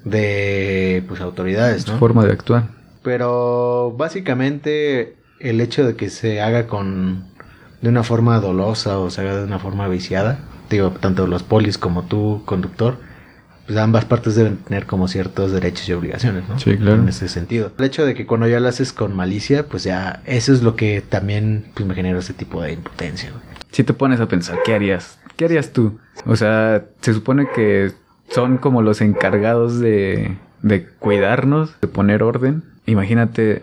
De 0.06 1.04
pues 1.08 1.22
autoridades, 1.22 1.84
Su 1.84 1.94
¿no? 1.94 1.98
forma 2.00 2.26
de 2.26 2.32
actuar. 2.34 2.64
Pero 3.04 3.94
básicamente 3.98 5.16
el 5.40 5.62
hecho 5.62 5.86
de 5.86 5.96
que 5.96 6.10
se 6.10 6.42
haga 6.42 6.68
con 6.68 7.24
de 7.82 7.90
una 7.90 8.04
forma 8.04 8.40
dolosa 8.40 9.00
o 9.00 9.10
se 9.10 9.22
haga 9.22 9.38
de 9.38 9.44
una 9.46 9.60
forma 9.60 9.88
viciada, 9.88 10.40
digo, 10.70 10.92
tanto 10.92 11.28
los 11.28 11.44
polis 11.44 11.78
como 11.78 12.04
tú, 12.04 12.42
conductor, 12.46 12.98
pues 13.70 13.78
ambas 13.80 14.04
partes 14.06 14.34
deben 14.34 14.58
tener 14.58 14.88
como 14.88 15.08
ciertos 15.08 15.52
derechos 15.52 15.88
y 15.88 15.94
obligaciones, 15.94 16.44
¿no? 16.50 16.58
Sí, 16.58 16.76
claro. 16.76 17.04
En 17.04 17.08
ese 17.08 17.28
sentido. 17.28 17.72
El 17.78 17.86
hecho 17.86 18.04
de 18.04 18.16
que 18.16 18.26
cuando 18.26 18.48
ya 18.48 18.60
lo 18.60 18.68
haces 18.68 18.92
con 18.94 19.16
malicia, 19.16 19.68
pues 19.68 19.84
ya 19.84 20.24
eso 20.26 20.52
es 20.54 20.64
lo 20.64 20.76
que 20.76 21.02
también 21.08 21.66
pues 21.76 21.86
me 21.86 21.94
genera 21.94 22.18
ese 22.18 22.34
tipo 22.34 22.64
de 22.64 22.74
impotencia, 22.74 23.30
güey. 23.30 23.44
Si 23.72 23.84
te 23.84 23.94
pones 23.94 24.20
a 24.20 24.28
pensar, 24.28 24.58
¿qué 24.66 24.74
harías? 24.74 25.20
¿Qué 25.38 25.46
harías 25.46 25.72
tú? 25.72 26.00
O 26.26 26.36
sea, 26.36 26.84
se 27.02 27.14
supone 27.14 27.48
que 27.56 27.92
son 28.32 28.58
como 28.58 28.82
los 28.82 29.02
encargados 29.02 29.80
de, 29.80 30.36
de 30.64 30.88
cuidarnos, 30.98 31.80
de 31.80 31.88
poner 31.88 32.24
orden. 32.24 32.64
Imagínate 32.88 33.62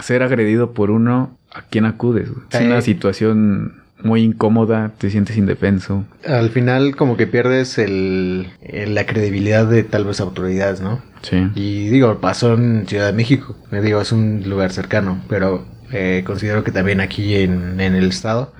ser 0.00 0.24
agredido 0.24 0.72
por 0.72 0.90
uno, 0.90 1.30
¿a 1.54 1.62
quién 1.62 1.84
acudes? 1.84 2.28
güey? 2.28 2.44
Es 2.50 2.60
Eh. 2.60 2.66
una 2.66 2.80
situación 2.80 3.83
muy 4.04 4.22
incómoda, 4.22 4.92
te 4.98 5.10
sientes 5.10 5.36
indefenso. 5.36 6.04
Al 6.26 6.50
final 6.50 6.94
como 6.96 7.16
que 7.16 7.26
pierdes 7.26 7.78
el, 7.78 8.48
el- 8.60 8.94
la 8.94 9.06
credibilidad 9.06 9.66
de 9.66 9.82
tal 9.84 10.04
vez 10.04 10.20
autoridades, 10.20 10.80
¿no? 10.80 11.02
Sí. 11.22 11.48
Y 11.54 11.88
digo, 11.88 12.20
pasó 12.20 12.54
en 12.54 12.86
Ciudad 12.86 13.06
de 13.06 13.12
México. 13.14 13.56
Me 13.70 13.80
digo, 13.80 14.00
es 14.00 14.12
un 14.12 14.42
lugar 14.48 14.72
cercano, 14.72 15.22
pero 15.28 15.64
eh, 15.92 16.22
considero 16.26 16.64
que 16.64 16.72
también 16.72 17.00
aquí 17.00 17.34
en, 17.36 17.80
en 17.80 17.94
el 17.94 18.08
estado, 18.08 18.52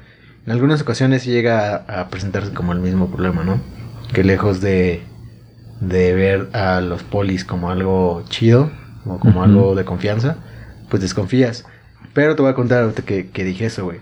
en 0.46 0.52
algunas 0.52 0.82
ocasiones 0.82 1.24
llega 1.24 1.76
a, 1.88 2.00
a 2.02 2.08
presentarse 2.08 2.52
como 2.52 2.72
el 2.72 2.80
mismo 2.80 3.10
problema, 3.10 3.44
¿no? 3.44 3.60
Que 4.12 4.24
lejos 4.24 4.60
de, 4.60 5.02
de 5.80 6.14
ver 6.14 6.48
a 6.52 6.80
los 6.80 7.02
polis 7.02 7.44
como 7.44 7.70
algo 7.70 8.24
chido 8.28 8.70
o 9.06 9.18
como 9.18 9.42
algo 9.42 9.74
de 9.74 9.84
confianza, 9.84 10.36
pues 10.88 11.02
desconfías. 11.02 11.64
Pero 12.14 12.36
te 12.36 12.42
voy 12.42 12.50
a 12.50 12.54
contar 12.54 12.82
ahorita 12.84 13.02
que, 13.02 13.28
que 13.30 13.44
dije 13.44 13.66
eso, 13.66 13.84
güey. 13.84 13.98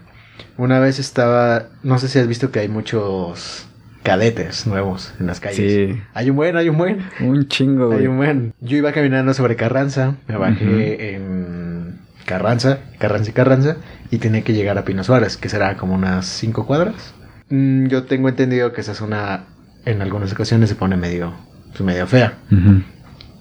Una 0.56 0.78
vez 0.80 0.98
estaba, 0.98 1.66
no 1.82 1.98
sé 1.98 2.08
si 2.08 2.18
has 2.18 2.26
visto 2.26 2.50
que 2.50 2.60
hay 2.60 2.68
muchos 2.68 3.66
cadetes 4.02 4.66
nuevos 4.66 5.14
en 5.20 5.26
las 5.26 5.40
calles. 5.40 5.56
Sí. 5.94 6.02
Hay 6.14 6.30
un 6.30 6.36
buen, 6.36 6.56
hay 6.56 6.68
un 6.68 6.76
buen. 6.78 6.98
Un 7.20 7.46
chingo, 7.48 7.84
Hay 7.92 7.98
güey. 7.98 8.06
un 8.08 8.16
buen. 8.16 8.54
Yo 8.60 8.76
iba 8.76 8.92
caminando 8.92 9.32
sobre 9.34 9.56
Carranza, 9.56 10.16
me 10.26 10.36
bajé 10.36 11.14
en 11.14 12.00
Carranza, 12.26 12.78
Carranza 12.98 13.30
y 13.30 13.32
Carranza, 13.32 13.76
y 14.10 14.18
tenía 14.18 14.42
que 14.42 14.52
llegar 14.54 14.76
a 14.78 14.84
Pino 14.84 15.04
Suárez, 15.04 15.36
que 15.36 15.48
será 15.48 15.76
como 15.76 15.94
unas 15.94 16.26
5 16.26 16.66
cuadras. 16.66 17.14
Mm, 17.50 17.86
yo 17.86 18.04
tengo 18.04 18.28
entendido 18.28 18.72
que 18.72 18.80
esa 18.80 18.94
zona 18.94 19.44
en 19.84 20.02
algunas 20.02 20.32
ocasiones 20.32 20.68
se 20.68 20.74
pone 20.74 20.96
medio, 20.96 21.32
pues, 21.70 21.80
medio 21.82 22.06
fea. 22.06 22.38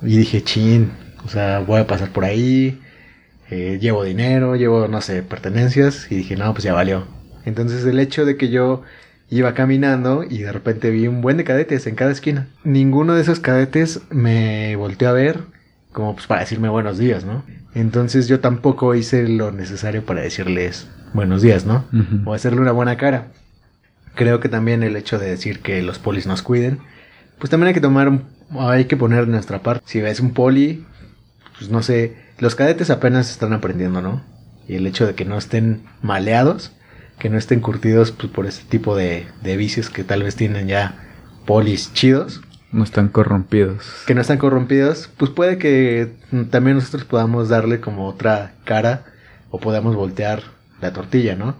Y 0.03 0.17
dije, 0.17 0.43
chin, 0.43 0.91
o 1.25 1.29
sea, 1.29 1.59
voy 1.59 1.79
a 1.81 1.87
pasar 1.87 2.09
por 2.09 2.25
ahí, 2.25 2.79
eh, 3.51 3.77
llevo 3.79 4.03
dinero, 4.03 4.55
llevo, 4.55 4.87
no 4.87 5.01
sé, 5.01 5.21
pertenencias, 5.21 6.07
y 6.09 6.15
dije, 6.15 6.37
no, 6.37 6.51
pues 6.53 6.63
ya 6.63 6.73
valió. 6.73 7.05
Entonces 7.45 7.85
el 7.85 7.99
hecho 7.99 8.25
de 8.25 8.37
que 8.37 8.49
yo 8.49 8.81
iba 9.29 9.53
caminando 9.53 10.23
y 10.23 10.39
de 10.39 10.51
repente 10.51 10.89
vi 10.89 11.07
un 11.07 11.21
buen 11.21 11.37
de 11.37 11.43
cadetes 11.43 11.85
en 11.85 11.95
cada 11.95 12.11
esquina. 12.11 12.47
Ninguno 12.63 13.13
de 13.13 13.21
esos 13.21 13.39
cadetes 13.39 14.01
me 14.09 14.75
volteó 14.75 15.09
a 15.09 15.13
ver 15.13 15.39
como 15.91 16.15
pues 16.15 16.27
para 16.27 16.41
decirme 16.41 16.69
buenos 16.69 16.97
días, 16.97 17.25
¿no? 17.25 17.43
Entonces 17.73 18.27
yo 18.27 18.39
tampoco 18.39 18.95
hice 18.95 19.27
lo 19.27 19.51
necesario 19.51 20.05
para 20.05 20.21
decirles 20.21 20.87
buenos 21.13 21.41
días, 21.41 21.65
¿no? 21.65 21.85
Ujú. 21.93 22.29
O 22.29 22.33
hacerle 22.33 22.61
una 22.61 22.71
buena 22.71 22.97
cara. 22.97 23.27
Creo 24.15 24.39
que 24.39 24.49
también 24.49 24.83
el 24.83 24.95
hecho 24.95 25.19
de 25.19 25.29
decir 25.29 25.61
que 25.61 25.81
los 25.81 25.99
polis 25.99 26.27
nos 26.27 26.41
cuiden, 26.41 26.79
pues 27.39 27.49
también 27.49 27.69
hay 27.69 27.73
que 27.73 27.81
tomar, 27.81 28.11
hay 28.59 28.85
que 28.85 28.97
poner 28.97 29.27
nuestra 29.27 29.59
parte. 29.59 29.83
Si 29.85 30.01
ves 30.01 30.19
un 30.19 30.31
poli, 30.31 30.85
pues 31.57 31.69
no 31.69 31.81
sé, 31.81 32.15
los 32.41 32.55
cadetes 32.55 32.89
apenas 32.89 33.29
están 33.31 33.53
aprendiendo, 33.53 34.01
¿no? 34.01 34.21
Y 34.67 34.75
el 34.75 34.85
hecho 34.87 35.07
de 35.07 35.15
que 35.15 35.23
no 35.25 35.37
estén 35.37 35.83
maleados, 36.01 36.71
que 37.19 37.29
no 37.29 37.37
estén 37.37 37.61
curtidos 37.61 38.11
pues, 38.11 38.31
por 38.31 38.45
ese 38.45 38.63
tipo 38.63 38.95
de, 38.95 39.27
de 39.41 39.55
vicios 39.57 39.89
que 39.89 40.03
tal 40.03 40.23
vez 40.23 40.35
tienen 40.35 40.67
ya 40.67 40.95
polis 41.45 41.93
chidos, 41.93 42.41
No 42.71 42.83
están 42.83 43.07
corrompidos. 43.09 43.85
que 44.07 44.15
no 44.15 44.21
están 44.21 44.37
corrompidos, 44.37 45.09
pues 45.17 45.31
puede 45.31 45.57
que 45.57 46.13
también 46.49 46.77
nosotros 46.77 47.05
podamos 47.05 47.49
darle 47.49 47.79
como 47.79 48.07
otra 48.07 48.53
cara 48.65 49.05
o 49.49 49.59
podamos 49.59 49.95
voltear 49.95 50.41
la 50.81 50.93
tortilla, 50.93 51.35
¿no? 51.35 51.55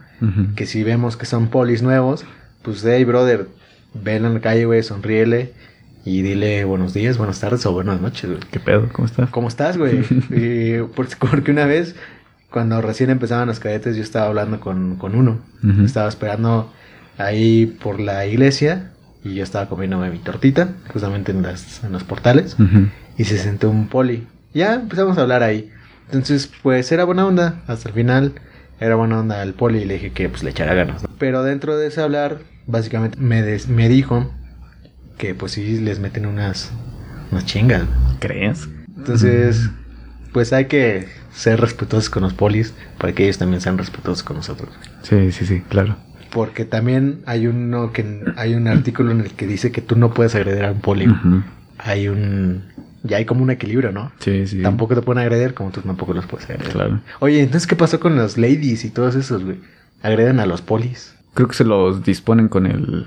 Que 0.56 0.68
si 0.68 0.84
vemos 0.84 1.18
que 1.18 1.26
son 1.26 1.48
polis 1.50 1.82
nuevos, 1.82 2.26
pues 2.62 2.84
hey 2.86 3.04
brother, 3.06 3.48
ven 3.96 4.24
en 4.26 4.36
la 4.36 4.40
calle, 4.40 4.66
güey, 4.66 4.84
sonríele 4.84 5.54
y 6.06 6.22
dile 6.24 6.66
buenos 6.66 6.94
días, 6.94 7.18
buenas 7.18 7.40
tardes 7.40 7.66
o 7.66 7.74
buenas 7.74 8.02
noches, 8.02 8.30
güey. 8.30 8.40
¿Qué 8.52 8.60
pedo? 8.60 8.90
¿Cómo 8.92 9.06
estás? 9.06 9.30
¿Cómo 9.30 9.48
estás, 9.48 9.78
güey? 9.78 10.02
Por- 10.96 11.08
porque 11.30 11.52
una 11.52 11.66
vez, 11.66 11.96
cuando 12.50 12.82
recién 12.82 13.10
empezaban 13.10 13.48
los 13.48 13.60
cadetes, 13.60 13.96
yo 13.96 14.04
estaba 14.04 14.28
hablando 14.28 14.60
con, 14.60 14.96
con 14.98 15.16
uno. 15.16 15.40
Ujú. 15.64 15.84
Estaba 15.84 16.10
esperando 16.10 16.72
ahí 17.18 17.66
por 17.82 18.00
la 18.00 18.26
iglesia 18.26 18.92
y 19.24 19.36
yo 19.36 19.44
estaba 19.44 19.70
comiéndome 19.70 20.10
mi 20.10 20.18
tortita, 20.18 20.70
justamente 20.92 21.32
en, 21.32 21.44
las, 21.44 21.84
en 21.84 21.92
los 21.92 22.04
portales, 22.04 22.56
Ujú. 22.60 22.88
y 23.18 23.24
se 23.26 23.38
sentó 23.38 23.70
un 23.70 23.88
poli. 23.88 24.28
Ya 24.54 24.74
empezamos 24.74 25.18
a 25.18 25.22
hablar 25.22 25.44
ahí. 25.44 25.70
Entonces, 26.08 26.52
pues 26.64 26.92
era 26.92 27.04
buena 27.06 27.26
onda. 27.28 27.62
Hasta 27.68 27.90
el 27.90 27.96
final 27.96 28.34
era 28.80 28.96
buena 28.96 29.20
onda 29.20 29.44
el 29.44 29.54
poli 29.54 29.80
y 29.80 29.86
le 29.86 29.94
dije 29.94 30.12
que 30.12 30.28
pues 30.28 30.42
le 30.44 30.50
echara 30.50 30.74
ganas. 30.74 31.04
¿no? 31.04 31.10
Pero 31.20 31.44
dentro 31.44 31.78
de 31.78 31.88
ese 31.88 32.02
hablar, 32.02 32.40
básicamente 32.66 33.18
me, 33.20 33.44
des- 33.44 33.68
me 33.70 33.88
dijo 33.88 34.34
que 35.22 35.36
pues 35.36 35.52
sí 35.52 35.80
les 35.80 36.00
meten 36.00 36.26
unas, 36.26 36.72
unas 37.32 37.46
chingas. 37.46 37.84
¿Crees? 38.20 38.68
Entonces, 38.98 39.70
pues 40.34 40.52
hay 40.52 40.66
que 40.66 41.08
ser 41.32 41.62
respetuosos 41.62 42.10
con 42.10 42.24
los 42.24 42.34
polis 42.34 42.74
para 42.98 43.14
que 43.14 43.26
ellos 43.26 43.38
también 43.38 43.62
sean 43.62 43.78
respetuosos 43.78 44.24
con 44.24 44.38
nosotros. 44.38 44.72
Sí, 45.04 45.32
sí, 45.32 45.46
sí, 45.46 45.62
claro. 45.70 45.96
Porque 46.32 46.66
también 46.66 47.22
hay 47.28 47.46
uno 47.46 47.94
que 47.94 48.24
hay 48.36 48.56
un 48.56 48.68
artículo 48.68 49.12
en 49.12 49.22
el 49.22 49.32
que 49.34 49.46
dice 49.46 49.72
que 49.72 49.82
tú 49.82 49.96
no 49.96 50.12
puedes 50.12 50.34
agredir 50.34 50.66
a 50.66 50.72
un 50.72 50.82
poli. 50.82 51.06
Hay 51.78 52.08
un 52.08 52.64
ya 53.04 53.18
hay 53.18 53.26
como 53.26 53.44
un 53.44 53.52
equilibrio, 53.52 53.92
¿no? 53.92 54.12
Sí, 54.20 54.48
sí. 54.48 54.64
Tampoco 54.64 54.96
te 54.96 55.04
pueden 55.04 55.22
agredir 55.22 55.54
como 55.54 55.70
tú 55.70 55.82
tampoco 55.82 56.16
los 56.16 56.26
puedes 56.26 56.50
agredir. 56.50 56.74
Claro. 56.74 57.00
Oye, 57.20 57.42
entonces 57.42 57.68
¿qué 57.68 57.76
pasó 57.76 58.00
con 58.00 58.16
los 58.16 58.40
ladies 58.40 58.86
y 58.86 58.90
todos 58.90 59.14
esos, 59.14 59.44
güey? 59.44 59.60
Agreden 60.02 60.40
a 60.40 60.48
los 60.48 60.64
polis. 60.64 61.14
Creo 61.36 61.48
que 61.48 61.54
se 61.54 61.64
los 61.64 62.04
disponen 62.04 62.48
con 62.48 62.66
el... 62.66 63.06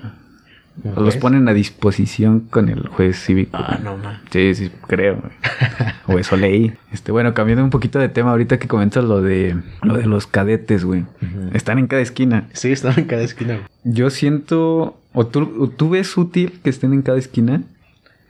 ¿Un 0.83 1.05
Los 1.05 1.17
ponen 1.17 1.49
a 1.49 1.55
disposición 1.55 2.41
con 2.41 2.69
el 2.69 2.89
juez 2.89 3.17
cívico. 3.17 3.57
Ah, 3.57 3.79
no, 3.83 3.97
man. 3.97 4.21
Sí, 4.31 4.55
sí, 4.55 4.73
creo. 4.89 5.23
o 6.07 6.19
eso 6.19 6.37
leí. 6.37 6.73
Este, 6.93 7.13
bueno, 7.13 7.33
cambiando 7.33 7.63
un 7.63 7.71
poquito 7.71 7.99
de 8.01 8.09
tema 8.09 8.33
ahorita 8.33 8.59
que 8.59 8.67
comentas 8.67 9.05
lo 9.05 9.23
de 9.23 9.57
lo 9.83 9.97
de 9.97 10.07
los 10.07 10.27
cadetes, 10.27 10.85
güey. 10.85 11.05
Están 11.53 11.79
en 11.79 11.87
cada 11.87 12.03
esquina. 12.03 12.49
Sí, 12.53 12.73
están 12.73 12.99
en 12.99 13.05
cada 13.05 13.23
esquina. 13.23 13.55
güey. 13.55 13.67
Yo 13.85 14.11
siento 14.11 14.99
o 15.13 15.27
tú, 15.27 15.55
o 15.61 15.69
tú 15.69 15.91
ves 15.91 16.17
útil 16.17 16.61
que 16.63 16.71
estén 16.71 16.93
en 16.93 17.03
cada 17.03 17.19
esquina. 17.19 17.63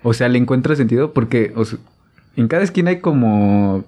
O 0.02 0.12
sea, 0.12 0.28
le 0.28 0.38
encuentras 0.38 0.76
sentido 0.76 1.14
porque 1.14 1.52
o 1.56 1.64
sea, 1.64 1.78
en 2.36 2.48
cada 2.48 2.62
esquina 2.62 2.90
hay 2.90 3.00
como 3.00 3.84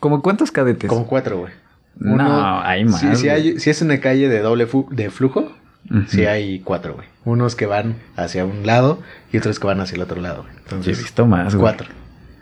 como 0.00 0.22
cuántos 0.22 0.50
cadetes? 0.50 0.88
Como 0.88 1.06
cuatro, 1.06 1.38
güey. 1.40 1.52
No, 1.96 2.60
hay 2.60 2.84
más, 2.84 3.00
Si, 3.00 3.16
si, 3.16 3.28
hay, 3.28 3.58
si 3.58 3.70
es 3.70 3.82
una 3.82 4.00
calle 4.00 4.28
de 4.28 4.38
doble 4.38 4.68
de 4.90 5.10
flujo, 5.10 5.52
Ujú. 5.90 6.02
sí 6.08 6.26
hay 6.26 6.60
cuatro, 6.60 6.94
güey. 6.94 7.06
Unos 7.24 7.54
que 7.56 7.66
van 7.66 7.96
hacia 8.16 8.44
un 8.44 8.66
lado 8.66 9.00
y 9.32 9.38
otros 9.38 9.58
que 9.58 9.66
van 9.66 9.80
hacia 9.80 9.96
el 9.96 10.02
otro 10.02 10.20
lado, 10.20 10.42
güey. 10.42 10.52
Sí, 10.54 10.58
he 10.58 10.62
Entonces, 10.64 10.98
visto 10.98 11.26
más, 11.26 11.54
güey. 11.54 11.62
cuatro. 11.62 11.88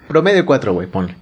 Promedio 0.09 0.45
cuatro, 0.47 0.73
güey, 0.73 0.87
ponle. 0.89 1.17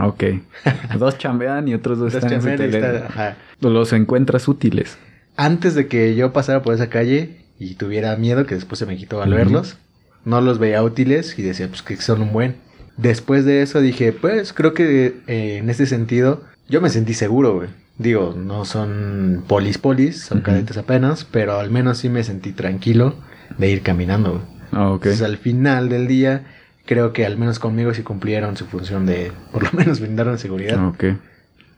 Ok. 0.00 0.24
Dos 0.98 1.18
chambean 1.18 1.68
y 1.68 1.74
otros 1.74 1.98
dos 1.98 2.12
Dos 2.12 2.22
están 2.24 2.32
en 2.34 2.42
su 2.42 2.48
está- 2.64 3.06
ajá. 3.06 3.36
Los 3.60 3.92
encuentras 3.92 4.48
útiles. 4.48 4.98
Antes 5.36 5.74
de 5.74 5.86
que 5.88 6.14
yo 6.14 6.32
pasara 6.32 6.62
por 6.62 6.74
esa 6.74 6.88
calle 6.88 7.44
y 7.58 7.74
tuviera 7.74 8.16
miedo, 8.16 8.46
que 8.46 8.54
después 8.54 8.78
se 8.78 8.86
me 8.86 8.96
quitó 8.96 9.22
al 9.22 9.32
verlos, 9.34 9.76
no 10.24 10.40
los 10.40 10.58
veía 10.58 10.82
útiles 10.82 11.38
y 11.38 11.42
decía, 11.42 11.68
pues 11.68 11.82
que 11.82 11.96
son 11.96 12.22
un 12.22 12.32
buen. 12.32 12.56
Después 12.96 13.44
de 13.44 13.62
eso 13.62 13.80
dije, 13.80 14.12
pues 14.12 14.52
creo 14.52 14.74
que 14.74 15.16
eh, 15.26 15.58
en 15.58 15.70
este 15.70 15.86
sentido 15.86 16.42
yo 16.68 16.80
me 16.80 16.88
sentí 16.90 17.14
seguro, 17.14 17.54
güey. 17.54 17.68
Digo, 17.98 18.34
no 18.36 18.64
son 18.64 19.44
polis 19.46 19.78
polis, 19.78 20.20
son 20.22 20.40
cadetes 20.40 20.76
apenas, 20.76 21.24
pero 21.24 21.58
al 21.60 21.70
menos 21.70 21.98
sí 21.98 22.08
me 22.08 22.24
sentí 22.24 22.52
tranquilo 22.52 23.14
de 23.58 23.70
ir 23.70 23.82
caminando. 23.82 24.42
Ah. 24.72 24.90
Entonces 24.94 25.22
al 25.22 25.36
final 25.36 25.88
del 25.88 26.08
día 26.08 26.42
creo 26.86 27.12
que 27.12 27.24
al 27.24 27.38
menos 27.38 27.58
conmigo 27.60 27.94
sí 27.94 28.02
cumplieron 28.02 28.56
su 28.56 28.66
función 28.66 29.06
de 29.06 29.30
por 29.52 29.62
lo 29.62 29.70
menos 29.78 30.00
brindaron 30.00 30.38
seguridad. 30.38 30.84
Ok. 30.88 31.04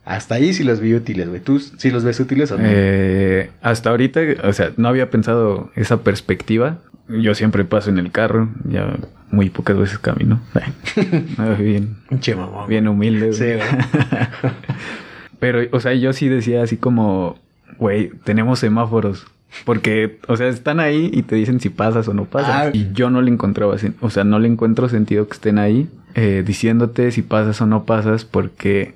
Hasta 0.07 0.37
ahí 0.37 0.55
sí 0.55 0.63
los 0.65 0.81
vi 0.81 0.95
útiles, 0.95 1.29
güey. 1.29 1.41
¿Tú 1.41 1.59
sí 1.59 1.91
los 1.91 2.05
ves 2.05 2.19
útiles 2.21 2.51
o 2.53 2.57
no? 2.59 2.63
Eh, 2.67 3.51
hasta 3.61 3.91
ahorita, 3.91 4.21
o 4.45 4.53
sea, 4.53 4.71
no 4.77 4.89
había 4.89 5.11
pensado 5.11 5.71
esa 5.75 6.03
perspectiva. 6.03 6.79
Yo 7.09 7.35
siempre 7.35 7.65
paso 7.65 7.91
en 7.91 7.99
el 7.99 8.11
carro, 8.13 8.49
ya 8.65 8.97
muy 9.31 9.51
pocas 9.51 9.77
veces 9.77 9.99
camino. 9.99 10.41
Ah, 11.39 11.55
bien, 11.59 11.97
Che, 12.21 12.35
mamón. 12.35 12.69
bien 12.69 12.89
humilde. 12.89 13.33
Sí. 13.33 13.45
Pero, 15.39 15.61
o 15.73 15.81
sea, 15.81 15.95
yo 15.95 16.13
sí 16.13 16.29
decía 16.29 16.63
así 16.63 16.77
como, 16.77 17.37
güey, 17.79 18.11
tenemos 18.25 18.59
semáforos. 18.59 19.27
Porque, 19.65 20.19
o 20.29 20.37
sea, 20.37 20.49
están 20.49 20.81
ahí 20.81 21.11
y 21.13 21.23
te 21.23 21.37
dicen 21.37 21.61
si 21.61 21.71
pasas 21.71 22.09
o 22.09 22.15
no 22.15 22.25
pasas. 22.25 22.69
Ah. 22.69 22.71
Y 22.73 22.93
yo 22.93 23.11
no 23.11 23.23
le 23.23 23.31
encontraba, 23.31 23.77
o 24.01 24.11
sea, 24.11 24.25
no 24.25 24.39
le 24.39 24.49
encuentro 24.49 24.89
sentido 24.89 25.27
que 25.29 25.35
estén 25.35 25.59
ahí 25.59 25.89
eh, 26.15 26.43
diciéndote 26.47 27.11
si 27.11 27.23
pasas 27.23 27.61
o 27.61 27.67
no 27.67 27.85
pasas 27.85 28.25
porque, 28.25 28.95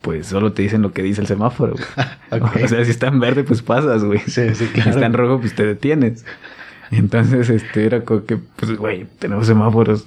pues, 0.00 0.26
solo 0.26 0.52
te 0.52 0.62
dicen 0.62 0.82
lo 0.82 0.92
que 0.92 1.02
dice 1.02 1.20
el 1.20 1.26
semáforo. 1.26 1.74
O 2.30 2.68
sea, 2.68 2.84
si 2.84 2.90
está 2.90 3.08
en 3.08 3.20
verde, 3.20 3.44
pues 3.44 3.62
pasas, 3.62 4.04
güey. 4.04 4.20
Sí, 4.20 4.54
sí, 4.54 4.66
Si 4.74 4.88
está 4.88 5.06
en 5.06 5.12
rojo, 5.12 5.40
pues 5.40 5.54
te 5.54 5.64
detienes. 5.64 6.24
Entonces, 6.90 7.50
este, 7.50 7.86
era 7.86 8.00
como 8.02 8.24
que, 8.24 8.36
pues, 8.36 8.76
güey, 8.76 9.06
tenemos 9.18 9.46
semáforos. 9.46 10.06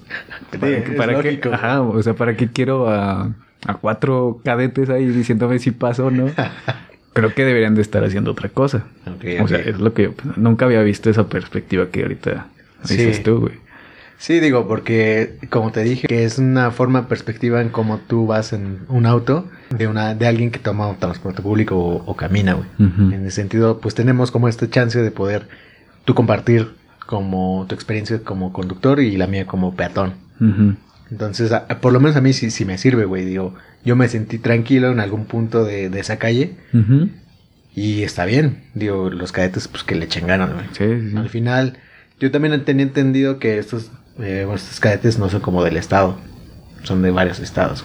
¿Para, 0.60 0.84
qué- 0.84 0.92
para 0.94 1.22
qué? 1.22 1.24
lógico. 1.32 1.50
Ajá, 1.54 1.82
o 1.82 2.02
sea, 2.02 2.14
¿para 2.14 2.36
qué 2.38 2.48
quiero 2.48 2.90
a, 2.90 3.34
a 3.66 3.74
cuatro 3.76 4.40
cadetes 4.44 4.90
ahí 4.90 5.06
diciéndome 5.08 5.60
si 5.60 5.72
paso 5.72 6.08
o 6.08 6.12
no? 6.12 6.30
Creo 7.14 7.34
que 7.34 7.44
deberían 7.44 7.76
de 7.76 7.82
estar 7.82 8.04
haciendo 8.04 8.32
otra 8.32 8.50
cosa. 8.50 8.86
O 9.42 9.48
sea, 9.48 9.58
es 9.60 9.80
lo 9.80 9.94
que 9.94 10.04
yo 10.04 10.14
pues, 10.14 10.38
nunca 10.38 10.66
había 10.66 10.82
visto 10.84 11.10
esa 11.10 11.28
perspectiva 11.28 11.88
que 11.88 12.04
ahorita 12.04 12.48
Sí. 12.84 12.96
dices 12.96 13.24
tú, 13.24 13.40
güey. 13.42 13.54
Sí, 14.20 14.40
digo, 14.42 14.68
porque 14.68 15.36
como 15.50 15.72
te 15.72 15.82
dije, 15.82 16.08
que 16.08 16.24
es 16.26 16.40
una 16.40 16.72
forma 16.72 17.08
perspectiva 17.08 17.62
en 17.62 17.70
cómo 17.70 18.00
tú 18.00 18.28
vas 18.28 18.52
en 18.54 18.80
un 18.90 19.06
auto 19.06 19.48
de 19.70 19.88
una 19.88 20.14
de 20.14 20.28
alguien 20.28 20.52
que 20.52 20.60
toma 20.60 20.94
transporte 21.00 21.42
público 21.42 21.78
o, 21.78 22.04
o 22.06 22.16
camina, 22.18 22.54
güey. 22.54 22.68
En 22.80 23.26
ese 23.26 23.32
sentido, 23.38 23.80
pues 23.80 23.96
tenemos 23.96 24.30
como 24.32 24.48
esta 24.50 24.70
chance 24.70 25.02
de 25.02 25.12
poder 25.12 25.48
tú 26.10 26.16
compartir 26.16 26.70
como 27.06 27.68
tu 27.70 27.76
experiencia 27.76 28.20
como 28.24 28.52
conductor 28.52 29.00
y 29.00 29.16
la 29.16 29.28
mía 29.28 29.46
como 29.46 29.76
peatón. 29.76 30.14
Entonces, 31.12 31.52
a- 31.52 31.68
por 31.68 31.94
lo 31.94 32.00
menos 32.00 32.16
a 32.16 32.22
mí 32.22 32.34
sí, 32.34 32.50
sí 32.50 32.66
me 32.66 32.80
sirve, 32.80 33.06
güey. 33.06 33.26
Digo, 33.26 33.54
yo 33.86 33.96
me 33.96 34.08
sentí 34.08 34.40
tranquilo 34.40 34.92
en 34.92 35.00
algún 35.00 35.26
punto 35.26 35.64
de, 35.66 35.92
de 35.92 36.00
esa 36.00 36.18
calle 36.18 36.56
y 37.76 38.02
está 38.02 38.26
bien. 38.26 38.64
Digo, 38.74 39.12
los 39.12 39.32
cadetes, 39.32 39.68
pues 39.68 39.84
que 39.84 39.94
le 39.96 40.06
echen 40.06 40.26
ganas, 40.26 40.52
güey. 40.52 40.66
Sí, 40.72 41.12
sí, 41.12 41.16
Al 41.18 41.30
final, 41.30 41.78
yo 42.20 42.32
también 42.32 42.66
tenía 42.66 42.84
entendido 42.88 43.38
que 43.38 43.60
estos, 43.60 43.92
eh, 44.18 44.42
bueno, 44.46 44.56
estos 44.56 44.80
cadetes 44.80 45.20
no 45.20 45.30
son 45.30 45.42
como 45.42 45.64
del 45.64 45.78
estado, 45.78 46.18
son 46.84 47.04
de 47.04 47.12
varios 47.12 47.40
estados. 47.40 47.84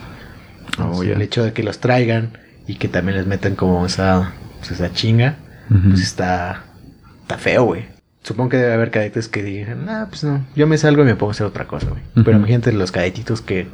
Oh, 0.78 0.84
Entonces. 0.84 1.10
El 1.16 1.20
hecho 1.20 1.44
de 1.44 1.52
que 1.52 1.62
los 1.62 1.78
traigan 1.78 2.38
y 2.66 2.76
que 2.76 2.88
también 2.88 3.18
les 3.18 3.26
metan 3.26 3.54
como 3.54 3.84
esa, 3.84 4.32
pues, 4.60 4.70
esa 4.70 4.92
chinga, 4.94 5.36
pues 5.90 6.00
está, 6.02 6.64
está 7.22 7.36
feo, 7.38 7.64
güey. 7.64 7.93
Supongo 8.24 8.48
que 8.50 8.56
debe 8.56 8.72
haber 8.72 8.90
cadetes 8.90 9.28
que 9.28 9.42
digan, 9.42 9.88
ah, 9.88 10.06
pues 10.08 10.24
no, 10.24 10.44
yo 10.56 10.66
me 10.66 10.76
salgo 10.78 11.02
y 11.02 11.04
me 11.06 11.14
pongo 11.14 11.30
a 11.30 11.34
hacer 11.34 11.46
otra 11.46 11.66
cosa, 11.66 11.88
güey. 11.90 12.02
Ujú. 12.14 12.24
Pero 12.24 12.38
imagínate 12.38 12.72
los 12.72 12.90
cadetitos 12.90 13.40
que 13.42 13.68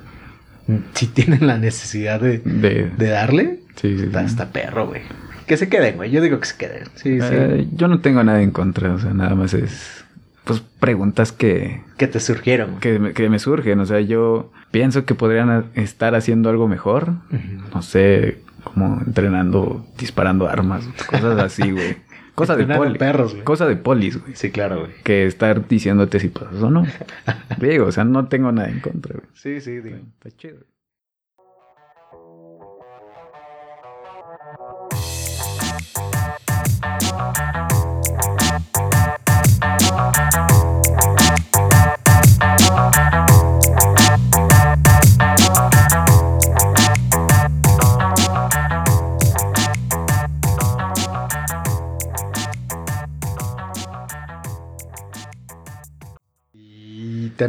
mm, 0.67 0.77
si 0.93 1.07
tienen 1.07 1.47
la 1.47 1.57
necesidad 1.57 2.21
de, 2.21 2.39
De... 2.39 2.91
de 2.97 3.09
darle, 3.09 3.61
Sí, 3.77 3.97
sí, 3.97 4.05
está, 4.05 4.21
sí. 4.21 4.27
está 4.27 4.49
perro, 4.51 4.89
güey. 4.89 5.03
Que 5.47 5.57
se 5.57 5.69
queden, 5.69 5.97
güey. 5.97 6.11
Yo 6.11 6.21
digo 6.21 6.39
que 6.41 6.47
se 6.47 6.57
queden. 6.57 6.85
Sí, 6.97 7.21
sí. 7.21 7.27
Eh, 7.31 7.67
yo 7.73 7.89
no 7.89 8.01
tengo 8.01 8.23
nada 8.23 8.43
en 8.43 8.51
contra, 8.51 8.93
o 8.93 8.99
sea, 8.99 9.15
nada 9.15 9.35
más 9.35 9.55
es... 9.55 10.05
Pues 10.45 10.61
preguntas 10.81 11.33
que, 11.33 11.81
que 11.97 12.09
te 12.09 12.19
surgieron. 12.19 12.71
güey. 12.71 12.81
que, 12.81 12.99
me, 12.99 13.13
que 13.13 13.29
me 13.29 13.39
surgen, 13.39 13.79
o 13.79 13.87
sea, 13.87 14.01
yo 14.01 14.51
pienso 14.73 15.05
que 15.05 15.15
podrían 15.15 15.67
estar 15.77 16.15
haciendo 16.17 16.51
algo 16.51 16.67
mejor, 16.67 17.13
no 17.73 17.83
sé, 17.83 18.39
como 18.65 19.01
entrenando, 19.07 19.87
disparando 19.99 20.49
armas, 20.49 20.85
cosas 21.07 21.39
así, 21.39 21.71
güey. 21.71 21.97
Cosa 22.35 22.57
de 22.57 22.63
Entrenando 22.63 22.87
poli. 22.89 22.99
perros, 22.99 23.33
güey. 23.33 23.45
Cosa 23.45 23.67
de 23.67 23.77
polis, 23.77 24.21
güey. 24.21 24.35
Sí, 24.37 24.51
claro, 24.51 24.81
güey. 24.81 24.93
Que 25.05 25.27
estar 25.27 25.67
diciéndote 25.69 26.19
si 26.21 26.29
pasas 26.29 26.63
o 26.63 26.71
no. 26.71 26.85
Digo, 27.61 27.87
o 27.87 27.93
sea, 27.93 28.05
no 28.05 28.29
tengo 28.29 28.51
nada 28.53 28.69
en 28.71 28.81
contra, 28.81 29.15
güey. 29.15 29.27
Sí, 29.35 29.61
sí, 29.61 29.81
digo. 29.81 29.99
Está 30.19 30.31
chido. 30.37 30.59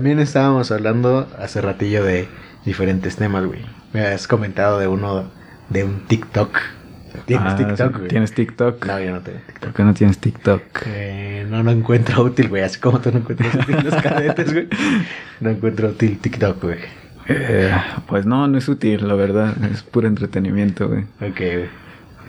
También 0.01 0.17
estábamos 0.19 0.71
hablando 0.71 1.29
hace 1.37 1.61
ratillo 1.61 2.03
de 2.03 2.27
diferentes 2.65 3.17
temas, 3.17 3.45
güey. 3.45 3.59
Me 3.93 4.01
has 4.01 4.27
comentado 4.27 4.79
de 4.79 4.87
uno, 4.87 5.29
de 5.69 5.83
un 5.83 6.07
TikTok. 6.07 6.57
¿Tienes 7.27 7.53
Ah, 7.53 7.55
TikTok, 7.55 7.97
güey? 7.97 8.07
¿Tienes 8.07 8.33
TikTok? 8.33 8.83
No, 8.87 8.99
yo 8.99 9.11
no 9.11 9.19
tengo 9.21 9.37
¿Por 9.37 9.45
TikTok. 9.53 9.75
qué 9.75 9.83
no 9.83 9.93
tienes 9.93 10.17
TikTok? 10.17 10.61
Eh, 10.87 11.45
no 11.47 11.61
lo 11.61 11.69
encuentro 11.69 12.23
útil, 12.23 12.49
güey. 12.49 12.63
Así 12.63 12.79
como 12.79 12.99
tú 12.99 13.11
no 13.11 13.19
encuentras 13.19 13.53
útil 13.53 13.75
los 13.83 13.93
cadetes, 14.01 14.51
güey. 14.51 14.67
No 15.39 15.51
encuentro 15.51 15.89
útil 15.89 16.17
TikTok, 16.17 16.63
güey. 16.63 16.79
Eh, 17.27 17.71
pues 18.07 18.25
no, 18.25 18.47
no 18.47 18.57
es 18.57 18.67
útil, 18.69 19.07
la 19.07 19.13
verdad. 19.13 19.53
Es 19.71 19.83
puro 19.83 20.07
entretenimiento, 20.07 20.87
güey. 20.87 21.03
Ok, 21.21 21.37
güey. 21.37 21.69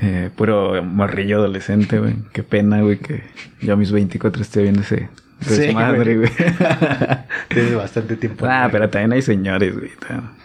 Eh, 0.02 0.28
puro 0.37 0.82
morrillo 0.85 1.38
adolescente, 1.38 1.98
güey. 1.98 2.16
Qué 2.35 2.42
pena, 2.42 2.82
güey, 2.82 2.98
que 2.98 3.22
yo 3.62 3.72
a 3.72 3.76
mis 3.76 3.92
24 3.92 4.42
esté 4.42 4.61
viendo 4.62 4.82
ese 4.82 5.08
desmadre, 5.48 6.16
güey. 6.16 6.28
güey. 6.31 6.48
Tienes 7.48 7.74
bastante 7.76 8.16
tiempo. 8.16 8.46
ah, 8.48 8.68
pero 8.70 8.88
también 8.88 9.12
hay 9.12 9.22
señores, 9.22 9.74
güey. 9.76 9.90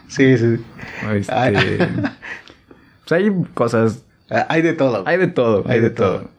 Sí, 0.08 0.38
sí. 0.38 0.58
Este, 1.14 1.34
Ay. 1.34 1.56
pues 3.08 3.12
hay 3.12 3.32
cosas, 3.54 4.04
Ah, 4.30 4.46
Hay 4.50 4.62
de 4.62 4.74
todo. 4.74 5.04
hay 5.08 5.18
de 5.18 5.28
todo, 5.28 5.64
hay, 5.68 5.80
de, 5.80 5.90
todo. 5.90 6.30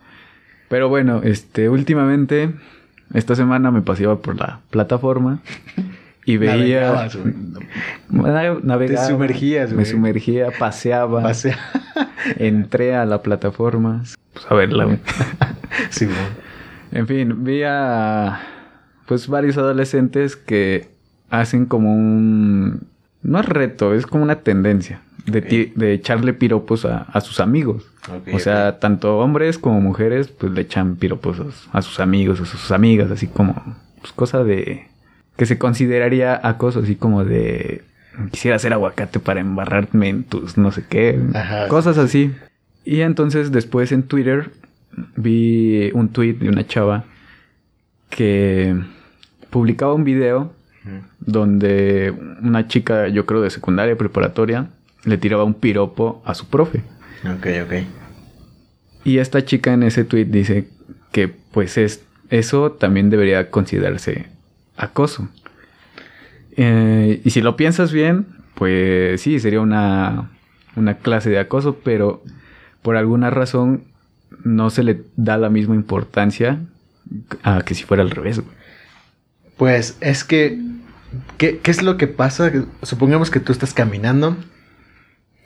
Pero 0.68 0.90
bueno, 0.90 1.22
este, 1.24 1.70
últimamente, 1.70 2.50
esta 3.14 3.34
semana 3.34 3.70
me 3.70 3.80
paseaba 3.80 4.18
por 4.20 4.36
la 4.38 4.60
plataforma 4.68 5.40
y 6.26 6.36
veía... 6.36 6.80
Navegabas, 6.82 7.18
Navegaba, 8.62 9.06
Te 9.06 9.10
sumergías, 9.10 9.70
Me 9.70 9.76
güey. 9.76 9.86
sumergía, 9.86 10.48
paseaba, 10.58 11.22
Pasea. 11.22 11.58
entré 12.36 12.94
a 12.94 13.06
la 13.06 13.22
plataforma, 13.22 14.02
pues 14.34 14.46
a 14.50 14.54
verla, 14.54 14.84
güey. 14.84 14.98
sí, 15.90 16.04
güey. 16.04 16.16
En 16.92 17.06
fin, 17.06 17.44
vi 17.44 17.62
a 17.64 18.40
pues 19.06 19.28
varios 19.28 19.56
adolescentes 19.56 20.36
que 20.36 20.88
hacen 21.30 21.66
como 21.66 21.92
un 21.94 22.86
no 23.22 23.40
es 23.40 23.46
reto, 23.46 23.94
es 23.94 24.06
como 24.06 24.22
una 24.22 24.36
tendencia 24.36 25.00
de, 25.26 25.72
de 25.74 25.92
echarle 25.92 26.32
piropos 26.32 26.84
a, 26.84 27.02
a 27.02 27.20
sus 27.20 27.40
amigos. 27.40 27.84
O 28.32 28.38
sea, 28.38 28.78
tanto 28.78 29.18
hombres 29.18 29.58
como 29.58 29.80
mujeres 29.80 30.28
pues 30.28 30.52
le 30.52 30.62
echan 30.62 30.96
piropos 30.96 31.40
a, 31.40 31.78
a 31.78 31.82
sus 31.82 32.00
amigos, 32.00 32.40
a 32.40 32.46
sus 32.46 32.70
amigas, 32.70 33.10
así 33.10 33.26
como 33.26 33.76
pues, 34.00 34.12
cosa 34.12 34.44
de 34.44 34.86
que 35.36 35.46
se 35.46 35.58
consideraría 35.58 36.40
acoso, 36.42 36.80
así 36.80 36.96
como 36.96 37.24
de 37.24 37.84
quisiera 38.30 38.56
hacer 38.56 38.72
aguacate 38.72 39.20
para 39.20 39.40
embarrarme 39.40 40.08
en 40.08 40.24
tus 40.24 40.56
no 40.56 40.72
sé 40.72 40.84
qué, 40.88 41.20
Ajá. 41.34 41.68
cosas 41.68 41.98
así. 41.98 42.32
Y 42.84 43.02
entonces 43.02 43.52
después 43.52 43.92
en 43.92 44.02
Twitter 44.02 44.50
vi 45.16 45.90
un 45.94 46.08
tweet 46.10 46.34
de 46.34 46.48
una 46.48 46.66
chava 46.66 47.04
que 48.10 48.74
publicaba 49.50 49.94
un 49.94 50.04
video 50.04 50.52
donde 51.20 52.14
una 52.40 52.66
chica, 52.66 53.08
yo 53.08 53.26
creo 53.26 53.42
de 53.42 53.50
secundaria, 53.50 53.96
preparatoria, 53.96 54.70
le 55.04 55.18
tiraba 55.18 55.44
un 55.44 55.54
piropo 55.54 56.22
a 56.24 56.34
su 56.34 56.48
profe. 56.48 56.82
Ok, 57.24 57.46
ok. 57.64 57.72
Y 59.04 59.18
esta 59.18 59.44
chica 59.44 59.72
en 59.72 59.82
ese 59.82 60.04
tweet 60.04 60.26
dice 60.26 60.68
que 61.12 61.28
pues 61.28 61.78
es, 61.78 62.04
eso 62.30 62.72
también 62.72 63.10
debería 63.10 63.50
considerarse 63.50 64.26
acoso. 64.76 65.28
Eh, 66.56 67.20
y 67.24 67.30
si 67.30 67.40
lo 67.40 67.56
piensas 67.56 67.92
bien, 67.92 68.26
pues 68.54 69.20
sí, 69.20 69.38
sería 69.40 69.60
una, 69.60 70.30
una 70.76 70.94
clase 70.94 71.30
de 71.30 71.38
acoso, 71.38 71.78
pero 71.84 72.22
por 72.82 72.96
alguna 72.96 73.30
razón 73.30 73.84
no 74.44 74.70
se 74.70 74.82
le 74.82 75.02
da 75.16 75.36
la 75.38 75.50
misma 75.50 75.74
importancia 75.74 76.60
a 77.42 77.62
que 77.62 77.74
si 77.74 77.84
fuera 77.84 78.02
al 78.02 78.10
revés. 78.10 78.40
güey. 78.40 78.56
Pues 79.56 79.96
es 80.00 80.24
que, 80.24 80.60
¿qué, 81.36 81.58
qué 81.58 81.70
es 81.70 81.82
lo 81.82 81.96
que 81.96 82.06
pasa? 82.06 82.50
Supongamos 82.82 83.30
que 83.30 83.40
tú 83.40 83.52
estás 83.52 83.74
caminando 83.74 84.36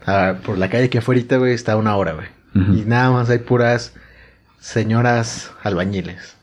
ah, 0.06 0.34
por 0.44 0.58
la 0.58 0.68
calle 0.68 0.90
que 0.90 0.98
afuera, 0.98 1.38
güey, 1.38 1.54
está 1.54 1.76
una 1.76 1.96
hora, 1.96 2.12
güey. 2.12 2.26
Y 2.54 2.84
nada 2.84 3.10
más 3.10 3.30
hay 3.30 3.38
puras 3.38 3.94
señoras 4.60 5.52
albañiles. 5.62 6.36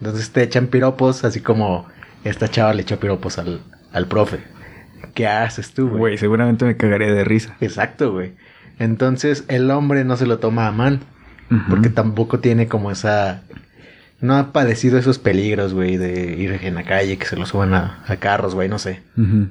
Entonces 0.00 0.30
te 0.30 0.44
echan 0.44 0.68
piropos, 0.68 1.24
así 1.24 1.40
como 1.40 1.88
esta 2.22 2.48
chava 2.48 2.72
le 2.74 2.82
echó 2.82 3.00
piropos 3.00 3.38
al, 3.38 3.62
al 3.92 4.06
profe. 4.06 4.38
¿Qué 5.14 5.26
haces 5.26 5.74
tú, 5.74 5.88
güey? 5.88 5.98
Güey, 5.98 6.18
seguramente 6.18 6.64
me 6.64 6.76
cagaría 6.76 7.12
de 7.12 7.24
risa. 7.24 7.56
Exacto, 7.60 8.12
güey. 8.12 8.34
Entonces 8.78 9.44
el 9.48 9.68
hombre 9.72 10.04
no 10.04 10.16
se 10.16 10.26
lo 10.26 10.38
toma 10.38 10.68
a 10.68 10.72
mal. 10.72 11.00
Porque 11.68 11.88
tampoco 11.88 12.40
tiene 12.40 12.66
como 12.68 12.90
esa... 12.90 13.42
No 14.20 14.36
ha 14.36 14.52
padecido 14.52 14.98
esos 14.98 15.18
peligros, 15.20 15.74
güey, 15.74 15.96
de 15.96 16.34
ir 16.36 16.58
en 16.64 16.74
la 16.74 16.82
calle, 16.82 17.18
que 17.18 17.26
se 17.26 17.36
lo 17.36 17.46
suban 17.46 17.72
a, 17.72 18.02
a 18.08 18.16
carros, 18.16 18.54
güey, 18.54 18.68
no 18.68 18.78
sé. 18.78 19.00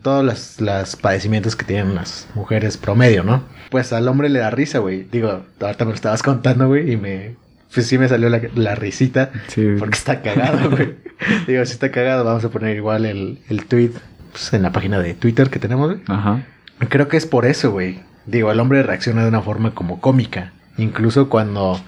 Todos 0.01 0.25
los, 0.25 0.59
los 0.59 0.95
padecimientos 0.97 1.55
que 1.55 1.63
tienen 1.63 1.95
las 1.95 2.27
mujeres 2.35 2.75
promedio, 2.75 3.23
¿no? 3.23 3.43
Pues 3.71 3.93
al 3.93 4.07
hombre 4.09 4.27
le 4.27 4.39
da 4.39 4.49
risa, 4.49 4.79
güey. 4.79 5.03
Digo, 5.09 5.45
ahorita 5.61 5.85
me 5.85 5.91
lo 5.91 5.95
estabas 5.95 6.21
contando, 6.21 6.67
güey, 6.67 6.91
y 6.91 6.97
me... 6.97 7.35
pues 7.73 7.87
sí 7.87 7.97
me 7.97 8.09
salió 8.09 8.27
la, 8.29 8.41
la 8.55 8.75
risita. 8.75 9.31
Sí. 9.47 9.65
Porque 9.79 9.97
está 9.97 10.21
cagado, 10.21 10.69
güey. 10.69 10.95
Digo, 11.47 11.65
si 11.65 11.71
está 11.71 11.89
cagado, 11.89 12.25
vamos 12.25 12.43
a 12.43 12.49
poner 12.49 12.75
igual 12.75 13.05
el, 13.05 13.39
el 13.47 13.65
tweet 13.65 13.91
pues, 14.33 14.53
en 14.53 14.63
la 14.63 14.73
página 14.73 14.99
de 14.99 15.13
Twitter 15.13 15.49
que 15.49 15.59
tenemos, 15.59 15.91
güey. 15.91 16.01
Ajá. 16.07 16.43
Creo 16.89 17.07
que 17.07 17.15
es 17.15 17.25
por 17.25 17.45
eso, 17.45 17.71
güey. 17.71 18.01
Digo, 18.25 18.51
el 18.51 18.59
hombre 18.59 18.83
reacciona 18.83 19.23
de 19.23 19.29
una 19.29 19.41
forma 19.41 19.71
como 19.73 20.01
cómica. 20.01 20.51
Incluso 20.77 21.29
cuando 21.29 21.79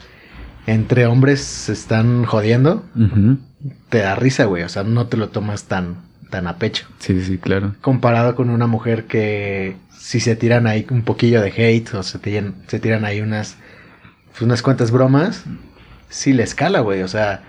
entre 0.66 1.06
hombres 1.06 1.42
se 1.42 1.74
están 1.74 2.26
jodiendo, 2.26 2.84
te 3.90 4.00
da 4.00 4.16
risa, 4.16 4.46
güey. 4.46 4.64
O 4.64 4.70
sea, 4.70 4.84
no 4.84 5.08
te 5.08 5.18
lo 5.18 5.30
tomas 5.30 5.64
tan, 5.64 5.98
tan 6.30 6.48
a 6.48 6.58
pecho. 6.58 6.88
Sí, 7.00 7.22
sí, 7.22 7.38
claro. 7.38 7.76
Comparado 7.82 8.36
con 8.36 8.50
una 8.50 8.68
mujer 8.68 9.06
que 9.06 9.78
si 9.98 10.20
se 10.20 10.36
tiran 10.36 10.68
ahí 10.68 10.86
un 10.90 11.04
poquillo 11.04 11.42
de 11.42 11.50
hate 11.50 11.94
o 11.94 12.04
se 12.04 12.20
tiran, 12.20 12.56
se 12.68 12.80
tiran 12.80 13.06
ahí 13.06 13.22
unas, 13.22 13.58
pues, 14.32 14.42
unas 14.42 14.62
cuantas 14.62 14.92
bromas, 14.92 15.44
sí 16.10 16.34
le 16.34 16.44
escala, 16.44 16.80
güey. 16.80 17.02
O 17.04 17.08
sea, 17.08 17.44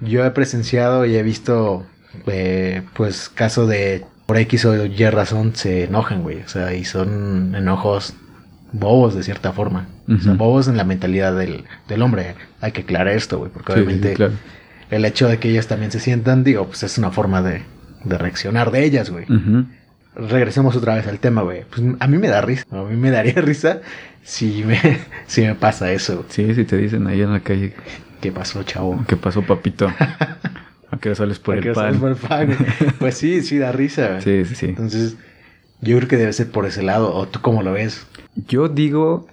yo 0.00 0.24
he 0.24 0.30
presenciado 0.30 1.06
y 1.06 1.16
he 1.16 1.22
visto, 1.22 1.86
eh, 2.26 2.82
pues, 2.94 3.28
caso 3.28 3.66
de 3.66 4.04
por 4.26 4.38
X 4.38 4.64
o 4.64 4.86
Y 4.86 5.04
razón 5.10 5.54
se 5.54 5.84
enojan, 5.84 6.22
güey. 6.22 6.40
O 6.42 6.48
sea, 6.48 6.74
y 6.74 6.84
son 6.84 7.54
enojos 7.54 8.14
bobos 8.74 9.14
de 9.14 9.22
cierta 9.22 9.52
forma. 9.52 9.86
O 10.08 10.18
sea, 10.18 10.34
bobos 10.34 10.68
en 10.68 10.76
la 10.76 10.84
mentalidad 10.84 11.34
del, 11.36 11.64
del 11.88 12.02
hombre. 12.02 12.34
Hay 12.60 12.72
que 12.72 12.82
aclarar 12.82 13.08
esto, 13.14 13.38
güey, 13.38 13.50
porque 13.50 13.72
Sí, 13.72 13.78
sí, 13.78 13.84
obviamente 13.84 14.14
claro. 14.14 14.32
el 14.90 15.04
hecho 15.04 15.28
de 15.28 15.38
que 15.38 15.48
ellas 15.48 15.66
también 15.68 15.90
se 15.92 16.00
sientan, 16.00 16.44
digo, 16.44 16.66
pues 16.66 16.82
es 16.82 16.98
una 16.98 17.10
forma 17.10 17.40
de, 17.40 17.62
de 18.04 18.18
reaccionar 18.18 18.70
de 18.70 18.84
ellas, 18.84 19.10
güey. 19.10 19.24
Regresemos 20.16 20.76
otra 20.76 20.94
vez 20.94 21.06
al 21.08 21.18
tema, 21.18 21.42
güey. 21.42 21.64
Pues 21.68 21.82
a 21.98 22.06
mí 22.06 22.18
me 22.18 22.28
da 22.28 22.40
risa. 22.40 22.64
A 22.70 22.82
mí 22.82 22.96
me 22.96 23.10
daría 23.10 23.34
risa 23.42 23.80
si 24.22 24.62
me, 24.64 24.78
si 25.26 25.42
me 25.42 25.54
pasa 25.54 25.90
eso. 25.92 26.16
güey. 26.16 26.26
Sí, 26.30 26.54
sí 26.54 26.64
te 26.64 26.76
dicen 26.76 27.06
ahí 27.06 27.20
en 27.22 27.32
la 27.32 27.40
calle, 27.40 27.72
¿Qué 28.20 28.30
pasó, 28.32 28.62
chavo? 28.62 29.04
¿qué 29.06 29.16
pasó, 29.16 29.42
papito? 29.42 29.86
¿A 30.90 30.96
qué 30.98 31.14
sales 31.14 31.38
por 31.38 31.54
¿A 31.54 31.58
el 31.58 31.64
qué 31.64 31.72
pan? 31.72 31.84
sales 31.84 32.00
por 32.00 32.10
el 32.10 32.16
pan? 32.16 32.66
Pues 32.98 33.16
sí, 33.18 33.42
sí 33.42 33.58
da 33.58 33.72
risa. 33.72 34.08
güey. 34.08 34.22
Sí, 34.22 34.44
sí, 34.46 34.54
sí. 34.54 34.66
Entonces, 34.66 35.16
yo 35.84 35.96
creo 35.98 36.08
que 36.08 36.16
debe 36.16 36.32
ser 36.32 36.50
por 36.50 36.66
ese 36.66 36.82
lado. 36.82 37.14
¿O 37.14 37.26
tú 37.26 37.40
cómo 37.40 37.62
lo 37.62 37.72
ves? 37.72 38.06
Yo 38.48 38.68
digo, 38.68 39.26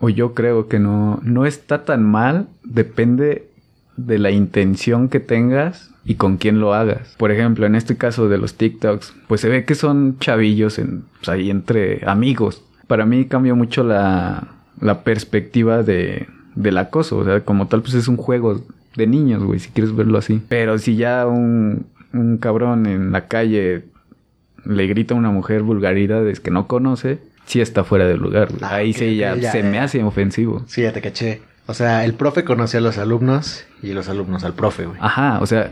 o 0.00 0.08
yo 0.08 0.34
creo 0.34 0.68
que 0.68 0.78
no, 0.78 1.20
no 1.22 1.46
está 1.46 1.84
tan 1.84 2.04
mal, 2.04 2.48
depende 2.62 3.48
de 3.96 4.18
la 4.18 4.30
intención 4.30 5.08
que 5.08 5.20
tengas 5.20 5.90
y 6.04 6.14
con 6.14 6.36
quién 6.36 6.60
lo 6.60 6.72
hagas. 6.72 7.14
Por 7.18 7.32
ejemplo, 7.32 7.66
en 7.66 7.74
este 7.74 7.96
caso 7.96 8.28
de 8.28 8.38
los 8.38 8.54
TikToks, 8.54 9.14
pues 9.26 9.40
se 9.40 9.48
ve 9.48 9.64
que 9.64 9.74
son 9.74 10.18
chavillos 10.20 10.78
en, 10.78 11.04
pues, 11.18 11.28
ahí 11.28 11.50
entre 11.50 12.02
amigos. 12.06 12.62
Para 12.86 13.04
mí 13.04 13.26
cambió 13.26 13.56
mucho 13.56 13.82
la, 13.82 14.48
la 14.80 15.02
perspectiva 15.02 15.82
de, 15.82 16.28
del 16.54 16.78
acoso. 16.78 17.18
O 17.18 17.24
sea, 17.24 17.40
como 17.40 17.66
tal, 17.66 17.82
pues 17.82 17.94
es 17.94 18.08
un 18.08 18.16
juego 18.16 18.62
de 18.96 19.06
niños, 19.06 19.42
güey, 19.42 19.58
si 19.58 19.70
quieres 19.70 19.94
verlo 19.94 20.18
así. 20.18 20.40
Pero 20.48 20.78
si 20.78 20.96
ya 20.96 21.26
un, 21.26 21.86
un 22.12 22.38
cabrón 22.38 22.86
en 22.86 23.12
la 23.12 23.26
calle 23.26 23.84
le 24.68 24.86
grita 24.86 25.14
a 25.14 25.16
una 25.16 25.30
mujer 25.30 25.62
vulgaridades 25.62 26.38
que 26.40 26.50
no 26.52 26.66
conoce, 26.68 27.18
sí 27.46 27.60
está 27.60 27.82
fuera 27.82 28.06
de 28.06 28.16
lugar. 28.16 28.48
Ah, 28.62 28.76
Ahí 28.76 28.92
sí 28.92 29.16
ya, 29.16 29.34
se 29.34 29.40
ya. 29.62 29.68
me 29.68 29.80
hace 29.80 30.02
ofensivo. 30.04 30.62
Sí, 30.68 30.82
ya 30.82 30.92
te 30.92 31.00
caché. 31.00 31.40
O 31.66 31.74
sea, 31.74 32.04
el 32.04 32.14
profe 32.14 32.44
conoce 32.44 32.78
a 32.78 32.80
los 32.80 32.98
alumnos 32.98 33.64
y 33.82 33.92
los 33.92 34.08
alumnos 34.08 34.44
al 34.44 34.54
profe, 34.54 34.86
güey. 34.86 34.98
Ajá, 35.00 35.38
o 35.40 35.46
sea, 35.46 35.70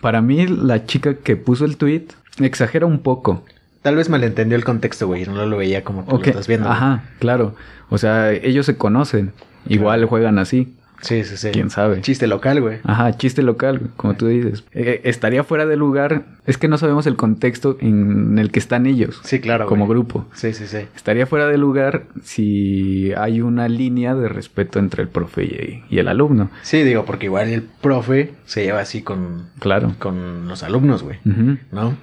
para 0.00 0.20
mí 0.22 0.46
la 0.46 0.86
chica 0.86 1.14
que 1.14 1.36
puso 1.36 1.64
el 1.64 1.76
tweet 1.76 2.06
exagera 2.40 2.86
un 2.86 3.00
poco. 3.00 3.44
Tal 3.82 3.94
vez 3.96 4.08
malentendió 4.08 4.56
el 4.56 4.64
contexto, 4.64 5.06
güey. 5.06 5.24
No 5.26 5.46
lo 5.46 5.56
veía 5.56 5.84
como 5.84 6.04
tú 6.04 6.16
Ok, 6.16 6.22
lo 6.26 6.30
estás 6.30 6.48
viendo. 6.48 6.66
güey. 6.68 6.76
Ajá, 6.76 7.04
claro. 7.20 7.54
O 7.90 7.98
sea, 7.98 8.32
ellos 8.32 8.66
se 8.66 8.76
conocen. 8.76 9.32
Igual 9.68 10.04
juegan 10.06 10.38
así. 10.38 10.74
Sí, 11.00 11.22
sí, 11.24 11.36
sí. 11.36 11.50
¿Quién 11.52 11.70
sabe? 11.70 12.00
Chiste 12.00 12.26
local, 12.26 12.60
güey. 12.60 12.78
Ajá, 12.84 13.16
chiste 13.16 13.42
local, 13.42 13.90
como 13.96 14.14
tú 14.16 14.26
dices. 14.26 14.64
Eh, 14.72 15.00
estaría 15.04 15.44
fuera 15.44 15.64
de 15.66 15.76
lugar. 15.76 16.24
Es 16.46 16.58
que 16.58 16.66
no 16.68 16.76
sabemos 16.78 17.06
el 17.06 17.14
contexto 17.16 17.76
en 17.80 18.38
el 18.38 18.50
que 18.50 18.58
están 18.58 18.86
ellos. 18.86 19.20
Sí, 19.22 19.38
claro, 19.40 19.66
Como 19.66 19.86
güey. 19.86 19.96
grupo. 19.98 20.26
Sí, 20.34 20.52
sí, 20.52 20.66
sí. 20.66 20.78
Estaría 20.96 21.26
fuera 21.26 21.46
de 21.46 21.56
lugar 21.58 22.04
si 22.22 23.12
hay 23.16 23.40
una 23.40 23.68
línea 23.68 24.14
de 24.14 24.28
respeto 24.28 24.78
entre 24.78 25.02
el 25.02 25.08
profe 25.08 25.44
y, 25.44 25.84
y 25.94 25.98
el 25.98 26.08
alumno. 26.08 26.50
Sí, 26.62 26.82
digo, 26.82 27.04
porque 27.04 27.26
igual 27.26 27.48
el 27.48 27.62
profe 27.62 28.34
se 28.46 28.64
lleva 28.64 28.80
así 28.80 29.02
con, 29.02 29.48
Claro. 29.60 29.94
con 29.98 30.48
los 30.48 30.62
alumnos, 30.62 31.02
güey. 31.02 31.18
Ujú. 31.24 31.58
¿No? 31.72 31.96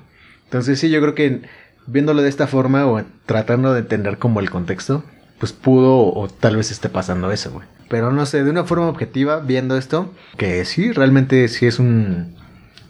Entonces 0.45 0.79
sí, 0.79 0.89
yo 0.89 1.01
creo 1.01 1.15
que 1.15 1.41
viéndolo 1.87 2.21
de 2.21 2.29
esta 2.29 2.47
forma 2.47 2.85
o 2.87 3.01
tratando 3.25 3.73
de 3.73 3.79
entender 3.81 4.17
como 4.17 4.39
el 4.39 4.49
contexto, 4.49 5.03
pues 5.39 5.51
pudo 5.53 5.97
o 6.13 6.27
tal 6.27 6.55
vez 6.57 6.71
esté 6.71 6.89
pasando 6.89 7.31
eso, 7.31 7.51
güey. 7.51 7.67
Pero 7.89 8.11
no 8.11 8.25
sé, 8.25 8.43
de 8.43 8.49
una 8.49 8.63
forma 8.63 8.87
objetiva, 8.87 9.39
viendo 9.39 9.77
esto, 9.77 10.11
que 10.37 10.65
sí, 10.65 10.91
realmente 10.91 11.47
sí 11.49 11.65
es 11.67 11.77
un, 11.79 12.35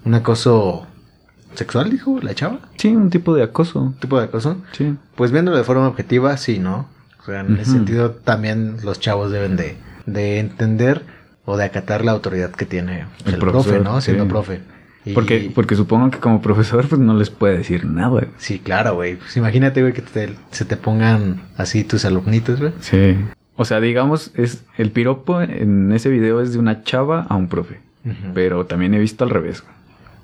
un 0.05 0.13
acoso 0.13 0.88
sexual, 1.53 1.89
dijo 1.89 2.19
la 2.21 2.34
chava, 2.34 2.60
Sí, 2.77 2.95
un 2.95 3.10
tipo 3.10 3.34
de 3.36 3.43
acoso. 3.43 3.81
un 3.81 3.93
tipo 3.95 4.17
de 4.19 4.25
acoso. 4.25 4.58
Sí. 4.73 4.95
Pues 5.15 5.31
viéndolo 5.31 5.58
de 5.58 5.63
forma 5.63 5.88
objetiva, 5.88 6.36
sí, 6.38 6.60
¿no? 6.60 6.88
O 7.21 7.25
sea, 7.25 7.41
en 7.41 7.53
ese 7.55 7.71
Ujú. 7.71 7.79
sentido 7.79 8.12
también 8.12 8.77
los 8.84 8.99
chavos 8.99 9.31
deben 9.31 9.55
de, 9.58 9.77
de 10.05 10.39
entender 10.39 11.03
o 11.45 11.58
de 11.58 11.65
acatar 11.65 12.03
la 12.05 12.12
autoridad 12.12 12.51
que 12.51 12.65
tiene 12.65 13.05
El 13.25 13.34
el, 13.36 13.39
profe, 13.39 13.79
¿no? 13.79 13.99
Siendo 14.01 14.23
sí. 14.25 14.29
profe. 14.29 14.62
Y- 15.06 15.13
Porque, 15.13 15.52
porque 15.54 15.76
supongo 15.76 16.10
que 16.10 16.18
como 16.20 16.41
profesor 16.41 16.88
pues 16.88 17.00
no 17.00 17.13
les 17.15 17.30
puede 17.30 17.58
decir 17.58 17.86
nada. 17.86 18.08
güey. 18.10 18.26
Sí, 18.38 18.60
claro, 18.60 18.96
güey. 18.96 19.15
Pues 19.18 19.38
imagínate, 19.38 19.82
güey, 19.82 19.94
que 19.94 20.02
te- 20.02 20.34
se 20.52 20.65
te 20.65 20.78
pongan 20.78 21.41
así 21.58 21.84
tus 21.84 22.06
alumnitos, 22.06 22.60
güey. 22.60 22.74
Sí. 22.80 23.15
O 23.56 23.65
sea, 23.65 23.80
digamos, 23.80 24.32
es 24.36 24.63
el 24.78 24.91
piropo 24.91 25.41
en 25.41 25.91
ese 25.91 26.10
video 26.10 26.41
es 26.41 26.54
de 26.54 26.60
una 26.60 26.84
chava 26.84 27.26
a 27.30 27.36
un 27.36 27.48
profe. 27.48 27.80
Pero 28.34 28.65
también 28.65 28.94
he 28.94 29.00
visto 29.00 29.24
al 29.24 29.30
revés. 29.32 29.63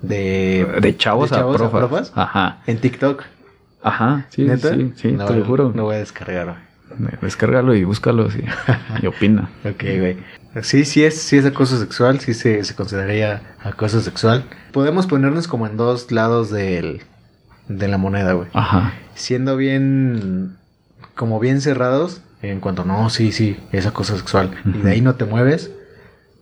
De, 0.02 0.66
De 0.80 0.96
chavos, 0.96 1.30
¿de 1.30 1.36
a, 1.36 1.40
profas. 1.48 1.70
profas? 1.70 2.12
Ajá. 2.14 2.58
En 2.66 2.78
TikTok. 2.78 3.22
Ajá. 3.82 4.26
Sí, 4.30 4.42
¿Neta? 4.44 4.74
sí, 4.74 4.92
sí, 4.96 5.12
no, 5.12 5.24
te 5.26 5.34
lo 5.34 5.44
juro. 5.44 5.72
No 5.74 5.84
voy 5.84 5.96
a 5.96 5.98
descargar, 5.98 6.46
güey. 6.98 7.12
Descárgalo 7.22 7.74
y 7.74 7.84
búscalo 7.84 8.30
sí. 8.30 8.40
y 9.02 9.06
opina. 9.06 9.48
Ok, 9.64 9.82
güey. 9.98 10.16
Sí, 10.60 10.84
sí 10.84 11.02
es, 11.02 11.20
sí 11.20 11.38
es 11.38 11.46
acoso 11.46 11.78
sexual, 11.78 12.20
sí 12.20 12.34
se, 12.34 12.62
se 12.64 12.74
consideraría 12.74 13.42
acoso 13.62 14.00
sexual. 14.00 14.44
Podemos 14.72 15.06
ponernos 15.06 15.48
como 15.48 15.66
en 15.66 15.76
dos 15.76 16.12
lados 16.12 16.50
del, 16.50 17.02
de 17.68 17.88
la 17.88 17.98
moneda, 17.98 18.34
güey. 18.34 18.48
Ajá. 18.52 18.92
Siendo 19.14 19.56
bien, 19.56 20.56
como 21.14 21.40
bien 21.40 21.60
cerrados 21.60 22.20
en 22.42 22.60
cuanto, 22.60 22.84
no, 22.84 23.08
sí, 23.08 23.32
sí, 23.32 23.56
es 23.70 23.86
acoso 23.86 24.16
sexual. 24.16 24.50
Y 24.64 24.78
de 24.78 24.90
ahí 24.90 25.00
no 25.00 25.14
te 25.14 25.24
mueves. 25.24 25.70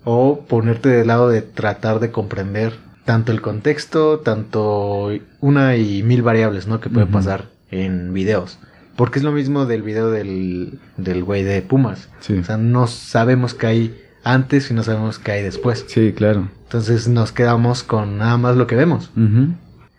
O 0.03 0.47
ponerte 0.49 0.89
del 0.89 1.09
lado 1.09 1.29
de 1.29 1.43
tratar 1.43 2.01
de 2.01 2.11
comprender 2.11 2.79
tanto 3.05 3.33
el 3.33 3.43
contexto, 3.43 4.21
tanto 4.21 5.11
una 5.41 5.77
y 5.77 6.03
mil 6.03 6.23
variables, 6.23 6.67
¿no? 6.67 6.81
Que 6.81 6.89
puede 6.89 7.07
pasar 7.07 7.45
en 7.71 8.15
videos. 8.15 8.59
Porque 8.97 9.19
es 9.19 9.25
lo 9.25 9.33
mismo 9.33 9.67
del 9.67 9.83
video 9.83 10.11
del, 10.11 10.79
del 10.97 11.25
güey 11.25 11.43
de 11.43 11.63
Pumas. 11.63 12.09
Sí. 12.21 12.35
O 12.39 12.45
sea, 12.45 12.57
no 12.57 12.87
sabemos 12.87 13.55
qué 13.55 13.67
hay 13.67 14.01
antes 14.25 14.71
y 14.71 14.75
no 14.75 14.83
sabemos 14.83 15.19
qué 15.19 15.33
hay 15.33 15.43
después. 15.43 15.85
Sí, 15.89 16.13
claro. 16.15 16.49
Entonces 16.65 17.09
nos 17.09 17.33
quedamos 17.33 17.83
con 17.83 18.19
nada 18.19 18.37
más 18.37 18.57
lo 18.57 18.67
que 18.67 18.77
vemos. 18.77 19.11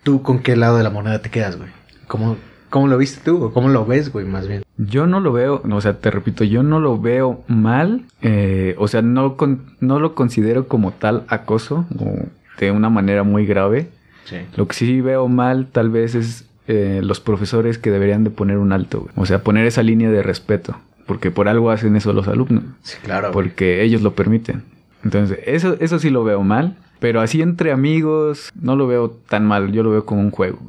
¿Tú 0.04 0.21
con 0.21 0.39
qué 0.39 0.56
lado 0.56 0.77
de 0.77 0.84
la 0.84 0.89
moneda 0.89 1.21
te 1.21 1.30
quedas, 1.30 1.58
güey? 1.58 1.69
¿Cómo, 2.08 2.38
¿Cómo 2.69 2.88
lo 2.88 2.97
viste 2.97 3.21
tú? 3.23 3.43
¿O 3.43 3.54
cómo 3.54 3.69
lo 3.69 3.86
ves, 3.86 4.12
güey, 4.12 4.25
más 4.25 4.47
bien? 4.47 4.63
Yo 4.77 5.06
no 5.08 5.19
lo 5.19 5.32
veo, 5.34 5.62
o 5.69 5.82
sea, 5.82 5.99
te 5.99 6.10
repito, 6.12 6.43
yo 6.43 6.63
no 6.63 6.80
lo 6.80 6.99
veo 6.99 7.43
mal, 7.47 8.06
eh, 8.21 8.75
o 8.80 8.88
sea, 8.88 9.01
no, 9.01 9.36
con- 9.38 9.75
no 9.80 9.99
lo 9.99 10.15
considero 10.15 10.67
como 10.67 10.91
tal 10.91 11.23
acoso 11.27 11.86
o 11.99 12.15
de 12.60 12.71
una 12.71 12.89
manera 12.89 13.23
muy 13.23 13.45
grave. 13.45 13.89
Sí. 14.25 14.38
Lo 14.56 14.67
que 14.67 14.75
sí 14.75 15.01
veo 15.01 15.27
mal 15.27 15.67
tal 15.71 15.89
vez 15.89 16.15
es 16.15 16.45
eh, 16.71 17.01
los 17.03 17.19
profesores 17.19 17.77
que 17.77 17.91
deberían 17.91 18.23
de 18.23 18.29
poner 18.29 18.57
un 18.57 18.71
alto, 18.71 19.01
güey. 19.01 19.12
o 19.15 19.25
sea, 19.25 19.43
poner 19.43 19.65
esa 19.65 19.84
línea 19.84 20.10
de 20.10 20.23
respeto, 20.23 20.77
porque 21.05 21.31
por 21.31 21.47
algo 21.49 21.71
hacen 21.71 21.95
eso 21.95 22.13
los 22.13 22.27
alumnos, 22.27 22.63
Sí, 22.84 22.97
claro. 23.03 23.31
güey. 23.31 23.34
porque 23.34 23.84
ellos 23.84 24.01
lo 24.01 24.13
permiten. 24.13 24.63
Entonces, 25.03 25.39
eso, 25.45 25.75
eso 25.79 25.99
sí 25.99 26.10
lo 26.10 26.23
veo 26.23 26.43
mal, 26.43 26.77
pero 26.99 27.21
así 27.21 27.41
entre 27.41 27.71
amigos 27.71 28.51
no 28.60 28.75
lo 28.75 28.86
veo 28.88 29.10
tan 29.10 29.45
mal, 29.45 29.71
yo 29.71 29.84
lo 29.84 29.89
veo 29.91 30.05
como 30.05 30.21
un 30.21 30.31
juego. 30.31 30.60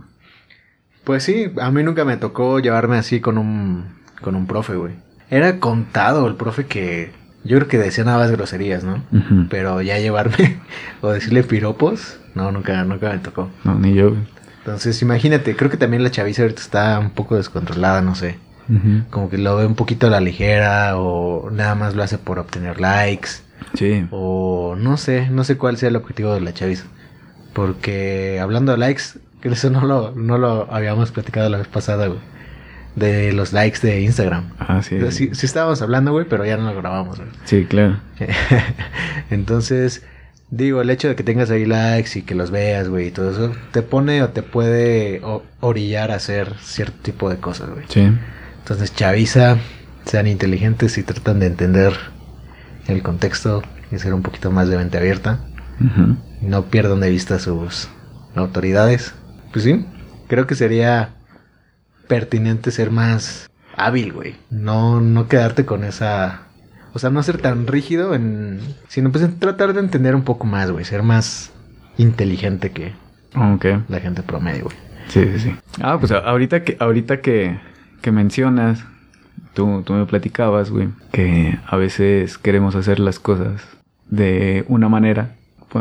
Pues 1.04 1.24
sí, 1.24 1.50
a 1.60 1.70
mí 1.70 1.82
nunca 1.82 2.04
me 2.04 2.16
tocó 2.16 2.58
llevarme 2.60 2.96
así 2.96 3.20
con 3.20 3.36
un, 3.38 3.84
con 4.20 4.34
un 4.36 4.46
profe, 4.46 4.74
güey. 4.76 4.92
Era 5.30 5.58
contado 5.60 6.26
el 6.28 6.34
profe 6.36 6.66
que 6.66 7.10
yo 7.44 7.56
creo 7.56 7.68
que 7.68 7.78
decía 7.78 8.04
nada 8.04 8.18
más 8.18 8.30
groserías, 8.30 8.84
¿no? 8.84 9.02
Pero 9.50 9.82
ya 9.82 9.98
llevarme 9.98 10.58
o 11.00 11.10
decirle 11.10 11.42
piropos, 11.42 12.18
no, 12.34 12.52
nunca, 12.52 12.84
nunca 12.84 13.10
me 13.10 13.18
tocó. 13.18 13.50
No, 13.64 13.74
ni 13.78 13.94
yo. 13.94 14.14
Entonces, 14.64 15.02
imagínate, 15.02 15.56
creo 15.56 15.70
que 15.70 15.76
también 15.76 16.02
la 16.04 16.10
chaviza 16.10 16.42
ahorita 16.42 16.60
está 16.62 16.98
un 16.98 17.10
poco 17.10 17.36
descontrolada, 17.36 18.00
no 18.00 18.14
sé. 18.14 18.38
Como 19.10 19.28
que 19.28 19.36
lo 19.36 19.56
ve 19.56 19.66
un 19.66 19.74
poquito 19.74 20.06
a 20.06 20.10
la 20.10 20.20
ligera 20.20 20.96
o 20.96 21.50
nada 21.50 21.74
más 21.74 21.94
lo 21.94 22.02
hace 22.02 22.16
por 22.16 22.38
obtener 22.38 22.80
likes. 22.80 23.28
Sí. 23.74 24.06
O 24.10 24.74
no 24.78 24.96
sé, 24.96 25.28
no 25.30 25.44
sé 25.44 25.58
cuál 25.58 25.76
sea 25.76 25.88
el 25.90 25.96
objetivo 25.96 26.32
de 26.32 26.40
la 26.40 26.54
chaviza. 26.54 26.84
Porque 27.52 28.38
hablando 28.40 28.72
de 28.72 28.78
likes, 28.78 29.02
que 29.40 29.48
eso 29.52 29.68
no 29.70 29.82
lo, 29.84 30.12
no 30.12 30.38
lo 30.38 30.72
habíamos 30.72 31.10
platicado 31.10 31.48
la 31.50 31.58
vez 31.58 31.68
pasada, 31.68 32.06
güey. 32.06 32.20
de 32.94 33.32
los 33.32 33.52
likes 33.52 33.80
de 33.86 34.00
Instagram. 34.02 34.52
Ah, 34.58 34.80
sí. 34.82 34.96
Sí, 35.10 35.30
sí 35.34 35.44
estábamos 35.46 35.82
hablando, 35.82 36.12
güey, 36.12 36.26
pero 36.28 36.46
ya 36.46 36.56
no 36.56 36.72
lo 36.72 36.76
grabamos, 36.80 37.18
güey. 37.18 37.30
Sí, 37.44 37.66
claro. 37.66 38.00
Entonces, 39.30 40.02
digo, 40.52 40.82
el 40.82 40.90
hecho 40.90 41.08
de 41.08 41.16
que 41.16 41.24
tengas 41.24 41.50
ahí 41.50 41.64
likes 41.64 42.18
y 42.18 42.22
que 42.22 42.34
los 42.34 42.50
veas, 42.50 42.88
güey, 42.88 43.08
y 43.08 43.10
todo 43.10 43.30
eso, 43.30 43.56
te 43.72 43.82
pone 43.82 44.22
o 44.22 44.28
te 44.28 44.42
puede 44.42 45.20
orillar 45.60 46.12
a 46.12 46.16
hacer 46.16 46.54
cierto 46.60 46.98
tipo 47.02 47.30
de 47.30 47.38
cosas, 47.38 47.70
güey. 47.70 47.86
Sí. 47.88 48.12
Entonces, 48.58 48.94
chaviza, 48.94 49.56
sean 50.04 50.26
inteligentes 50.26 50.98
y 50.98 51.02
tratan 51.02 51.40
de 51.40 51.46
entender 51.46 51.94
el 52.86 53.02
contexto 53.02 53.62
y 53.90 53.98
ser 53.98 54.12
un 54.14 54.22
poquito 54.22 54.50
más 54.50 54.68
de 54.68 54.76
mente 54.76 54.98
abierta. 54.98 55.40
Ujú. 55.80 56.16
No 56.42 56.66
pierdan 56.66 57.00
de 57.00 57.10
vista 57.10 57.38
sus 57.38 57.88
autoridades. 58.34 59.14
Pues 59.52 59.64
sí, 59.64 59.86
creo 60.28 60.46
que 60.46 60.54
sería 60.54 61.14
pertinente 62.08 62.70
ser 62.70 62.90
más 62.90 63.50
hábil, 63.74 64.12
güey. 64.12 64.36
No, 64.50 65.00
no 65.00 65.28
quedarte 65.28 65.64
con 65.64 65.82
esa... 65.82 66.42
O 66.94 66.98
sea, 66.98 67.10
no 67.10 67.22
ser 67.22 67.38
tan 67.38 67.66
rígido 67.66 68.14
en... 68.14 68.60
Sino 68.88 69.10
pues 69.10 69.24
en 69.24 69.38
tratar 69.38 69.72
de 69.72 69.80
entender 69.80 70.14
un 70.14 70.22
poco 70.22 70.46
más, 70.46 70.70
güey. 70.70 70.84
Ser 70.84 71.02
más 71.02 71.50
inteligente 71.98 72.70
que 72.70 72.92
Ok. 73.34 73.66
la 73.88 74.00
gente 74.00 74.22
promedio, 74.22 74.64
güey. 74.64 74.76
Sí, 75.08 75.24
sí, 75.34 75.40
sí. 75.40 75.56
Ah, 75.80 75.96
pues 75.98 76.12
ahorita 76.12 76.64
que, 76.64 76.76
ahorita 76.78 77.20
que, 77.20 77.58
que 78.02 78.12
mencionas, 78.12 78.84
tú, 79.54 79.82
tú 79.84 79.94
me 79.94 80.06
platicabas, 80.06 80.70
güey, 80.70 80.88
que 81.12 81.58
a 81.66 81.76
veces 81.76 82.38
queremos 82.38 82.74
hacer 82.74 82.98
las 83.00 83.18
cosas 83.18 83.62
de 84.10 84.64
una 84.68 84.88
manera. 84.88 85.34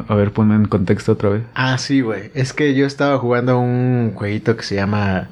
A 0.08 0.15
ver, 0.15 0.32
ponme 0.32 0.56
en 0.56 0.65
contexto 0.65 1.12
otra 1.12 1.30
vez. 1.30 1.43
Ah, 1.54 1.78
sí, 1.78 2.00
güey. 2.00 2.32
Es 2.34 2.54
que 2.54 2.74
yo 2.74 2.86
estaba 2.86 3.17
jugando 3.17 3.60
un 3.60 4.13
jueguito 4.15 4.56
que 4.56 4.63
se 4.63 4.76
llama... 4.76 5.28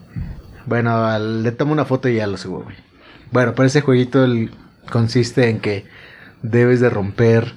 Bueno, 0.65 0.92
al- 1.06 1.44
le 1.44 1.52
tomo 1.54 1.72
una 1.72 1.86
foto 1.86 2.10
y 2.10 2.15
ya 2.15 2.28
lo 2.28 2.36
subo, 2.38 2.63
güey. 2.63 2.76
Bueno, 3.32 3.54
pero 3.56 3.65
ese 3.68 3.82
jueguito 3.82 4.24
el- 4.26 4.52
consiste 4.89 5.49
en 5.49 5.60
que 5.60 5.86
debes 6.41 6.80
de 6.80 6.89
romper 6.89 7.54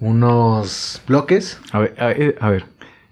unos 0.00 1.02
bloques. 1.06 1.58
A 1.72 1.78
ver, 1.80 1.94
a, 1.98 2.10
eh, 2.12 2.36
a 2.40 2.50
ver, 2.50 2.66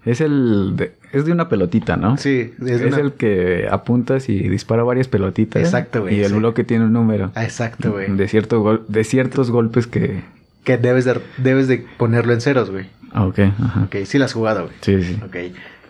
es 0.05 0.21
el 0.21 0.73
de, 0.77 0.93
es 1.13 1.25
de 1.25 1.33
una 1.33 1.49
pelotita, 1.49 1.97
¿no? 1.97 2.17
Sí, 2.17 2.53
Es, 2.63 2.71
es, 2.81 2.83
una- 2.93 2.99
el 2.99 3.13
que 3.15 3.69
apuntas 3.71 4.29
y 4.29 4.49
dispara 4.49 4.83
varias 4.83 5.09
pelotitas. 5.09 5.63
Exacto, 5.63 6.03
güey, 6.03 6.17
Y 6.17 6.21
el 6.23 6.31
sí. 6.33 6.35
bloque 6.39 6.65
tiene 6.65 6.85
un 6.85 6.93
número. 6.93 7.31
Ah, 7.35 7.45
exacto, 7.45 7.93
güey. 7.93 8.11
De, 8.15 8.29
cierto 8.29 8.61
gol- 8.61 8.85
de 8.89 9.05
ciertos 9.05 9.51
golpes 9.51 9.87
que... 9.87 10.23
Que 10.65 10.79
debes 10.79 11.05
de, 11.05 11.21
debes 11.39 11.67
de 11.69 11.85
ponerlo 11.97 12.33
en 12.33 12.41
ceros, 12.41 12.71
güey. 12.71 12.87
Ah, 13.13 13.27
ok, 13.27 13.39
ajá. 13.41 13.83
Ok, 13.85 13.97
sí 14.05 14.19
lo 14.19 14.25
has 14.25 14.33
jugado, 14.33 14.65
güey. 14.67 14.75
Sí, 14.81 15.03
sí. 15.03 15.19
Ok. 15.25 15.37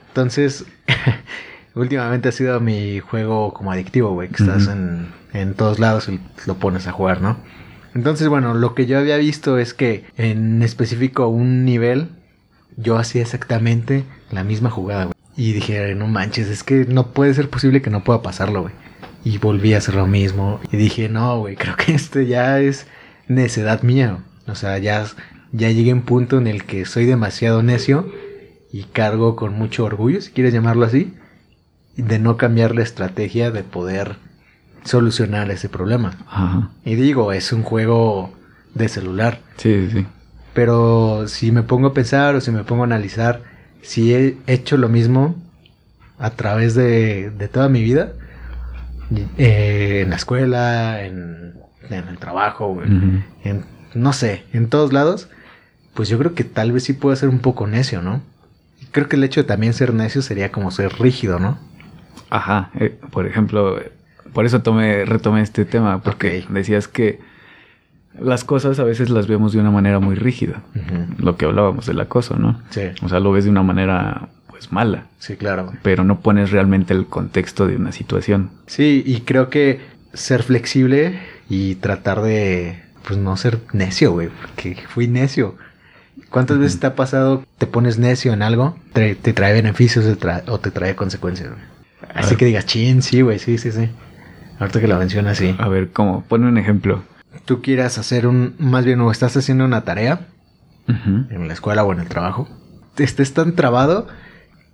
Entonces, 0.09 0.64
últimamente 1.74 2.28
ha 2.28 2.33
sido 2.33 2.59
mi 2.61 3.00
juego 3.00 3.52
como 3.52 3.70
adictivo, 3.72 4.12
güey. 4.12 4.28
Que 4.28 4.42
estás 4.42 4.68
en, 4.68 5.09
en 5.33 5.55
todos 5.55 5.79
lados 5.79 6.09
lo 6.47 6.55
pones 6.55 6.87
a 6.87 6.92
jugar, 6.92 7.21
¿no? 7.21 7.37
Entonces, 7.95 8.29
bueno, 8.29 8.55
lo 8.55 8.75
que 8.75 8.87
yo 8.87 8.99
había 8.99 9.16
visto 9.16 9.59
es 9.59 9.75
que 9.75 10.05
en 10.16 10.62
específico 10.62 11.29
un 11.29 11.64
nivel, 11.64 12.09
yo 12.77 12.97
hacía 12.97 13.23
exactamente 13.23 14.05
la 14.31 14.45
misma 14.45 14.71
jugada, 14.71 15.05
güey. 15.05 15.14
Y 15.37 15.53
dije, 15.53 15.95
no 15.95 16.07
manches, 16.09 16.49
es 16.49 16.62
que 16.62 16.87
no 16.87 17.12
puede 17.12 17.35
ser 17.35 17.49
posible 17.49 17.83
que 17.83 17.90
no 17.90 18.05
pueda 18.05 18.23
pasarlo, 18.23 18.62
güey. 18.62 18.75
Y 19.25 19.38
volví 19.38 19.75
a 19.75 19.79
hacer 19.79 19.95
lo 19.95 20.07
mismo. 20.07 20.61
Y 20.71 20.77
dije, 20.77 21.09
no, 21.09 21.38
güey, 21.40 21.57
creo 21.57 21.77
que 21.77 21.95
este 21.95 22.27
ya 22.27 22.61
es 22.61 22.87
necedad 23.29 23.83
mía. 23.83 24.25
O 24.47 24.55
sea, 24.55 24.79
ya, 24.79 25.07
ya 25.53 25.71
llegué 25.71 25.90
a 25.90 25.95
un 25.95 26.03
punto 26.03 26.38
en 26.38 26.47
el 26.47 26.64
que 26.64 26.85
soy 26.87 27.05
demasiado 27.05 27.62
necio 27.62 28.11
y 28.73 28.85
cargo 28.85 29.37
con 29.37 29.53
mucho 29.53 29.85
orgullo, 29.85 30.21
si 30.23 30.31
quieres 30.31 30.55
llamarlo 30.55 30.87
así, 30.87 31.14
de 31.97 32.18
no 32.18 32.38
cambiar 32.38 32.75
la 32.75 32.83
estrategia 32.83 33.51
de 33.51 33.62
poder 33.62 34.16
solucionar 34.85 35.51
ese 35.51 35.68
problema. 35.68 36.16
Ajá. 36.29 36.71
Y 36.85 36.95
digo, 36.95 37.33
es 37.33 37.53
un 37.53 37.62
juego 37.62 38.33
de 38.75 38.88
celular. 38.88 39.40
Sí, 39.57 39.88
sí. 39.90 40.07
Pero 40.55 41.29
si 41.29 41.53
me 41.53 41.62
pongo 41.62 41.88
a 41.88 41.95
pensar 41.95 42.35
o 42.35 42.40
si 42.40 42.51
me 42.51 42.64
pongo 42.64 42.83
a 42.83 42.87
analizar, 42.87 43.42
si 43.83 44.14
he 44.14 44.37
hecho 44.47 44.77
lo 44.77 44.88
mismo 44.88 45.35
a 46.18 46.31
través 46.31 46.75
de, 46.75 47.31
de 47.31 47.49
toda 47.49 47.68
mi 47.68 47.83
vida, 47.83 48.12
eh, 49.38 50.01
en 50.03 50.11
la 50.11 50.16
escuela, 50.16 51.05
en, 51.05 51.55
en 51.90 52.09
el 52.09 52.18
trabajo, 52.18 52.81
en, 52.83 53.64
no 53.95 54.12
sé, 54.12 54.45
en 54.53 54.68
todos 54.68 54.92
lados, 54.92 55.29
pues 55.95 56.09
yo 56.09 56.18
creo 56.18 56.35
que 56.35 56.45
tal 56.45 56.73
vez 56.73 56.85
sí 56.85 56.92
puedo 56.92 57.14
ser 57.16 57.29
un 57.29 57.40
poco 57.40 57.66
necio, 57.66 58.03
¿no? 58.03 58.23
Creo 58.90 59.09
que 59.09 59.16
el 59.16 59.25
hecho 59.25 59.42
de 59.42 59.49
también 59.49 59.73
ser 59.73 59.95
necio 59.95 60.23
sería 60.23 60.53
como 60.53 60.71
ser 60.71 60.92
rígido, 60.99 61.38
¿no? 61.38 61.59
Ajá, 62.31 62.71
eh, 62.79 62.99
por 63.11 63.27
ejemplo, 63.27 63.79
por 64.33 64.47
eso 64.47 64.62
tomé, 64.62 65.05
retomé 65.05 65.42
este 65.42 65.64
tema, 65.64 66.03
porque 66.03 66.45
decías 66.49 66.88
que 66.88 67.21
las 68.18 68.45
cosas 68.45 68.79
a 68.79 68.85
veces 68.85 69.11
las 69.11 69.27
vemos 69.27 69.53
de 69.53 69.61
una 69.61 69.71
manera 69.71 69.99
muy 69.99 70.14
rígida, 70.14 70.62
lo 71.18 71.37
que 71.37 71.47
hablábamos 71.47 71.87
del 71.87 72.01
acoso, 72.01 72.37
¿no? 72.37 72.61
Sí, 72.71 72.83
O 73.03 73.09
sea, 73.09 73.21
lo 73.21 73.33
ves 73.33 73.45
de 73.45 73.51
una 73.51 73.62
manera 73.62 74.29
pues 74.49 74.71
mala, 74.71 75.07
sí, 75.18 75.37
claro. 75.37 75.73
pero 75.83 76.05
no 76.05 76.21
pones 76.21 76.51
realmente 76.51 76.92
el 76.92 77.07
contexto 77.07 77.66
de 77.66 77.77
una 77.77 77.92
situación. 77.92 78.51
Sí, 78.66 79.03
y 79.07 79.21
creo 79.23 79.49
que 79.49 79.81
ser 80.12 80.42
flexible 80.42 81.18
y 81.49 81.77
tratar 81.77 82.21
de, 82.23 82.83
pues 83.07 83.18
no 83.18 83.37
ser 83.37 83.61
necio, 83.73 84.12
güey, 84.12 84.29
porque 84.29 84.77
fui 84.88 85.09
necio. 85.09 85.57
¿Cuántas 86.29 86.59
veces 86.59 86.81
te 86.81 86.87
ha 86.87 86.95
pasado, 86.95 87.45
te 87.59 87.66
pones 87.66 87.99
necio 87.99 88.33
en 88.33 88.42
algo, 88.42 88.77
te, 88.92 89.14
te 89.14 89.33
trae 89.33 89.53
beneficios 89.55 90.05
te 90.18 90.51
o 90.51 90.61
te 90.61 90.71
trae 90.71 90.95
consecuencias, 90.95 91.51
güey? 91.51 91.62
Así 92.14 92.37
que 92.37 92.45
digas, 92.45 92.66
chin, 92.66 93.01
sí, 93.03 93.23
güey, 93.23 93.38
sí, 93.38 93.57
sí, 93.57 93.73
sí. 93.73 93.88
Ahorita 94.62 94.81
que 94.81 94.87
lo 94.87 94.96
mencionas, 94.96 95.38
sí. 95.38 95.57
A 95.59 95.66
ver, 95.66 95.90
¿cómo? 95.90 96.22
Ponme 96.29 96.46
un 96.46 96.57
ejemplo. 96.57 97.03
Tú 97.46 97.62
quieras 97.62 97.98
hacer 97.98 98.29
un, 98.29 98.55
más 98.61 98.85
bien, 98.85 99.01
o 99.01 99.11
estás 99.11 99.37
haciendo 99.37 99.64
una 99.64 99.83
tarea 99.83 100.29
en 100.87 101.48
la 101.48 101.53
escuela 101.53 101.83
o 101.83 101.92
en 101.92 101.98
el 101.98 102.07
trabajo, 102.07 102.48
te 102.94 103.03
estés 103.03 103.35
tan 103.35 103.57
trabado 103.57 104.07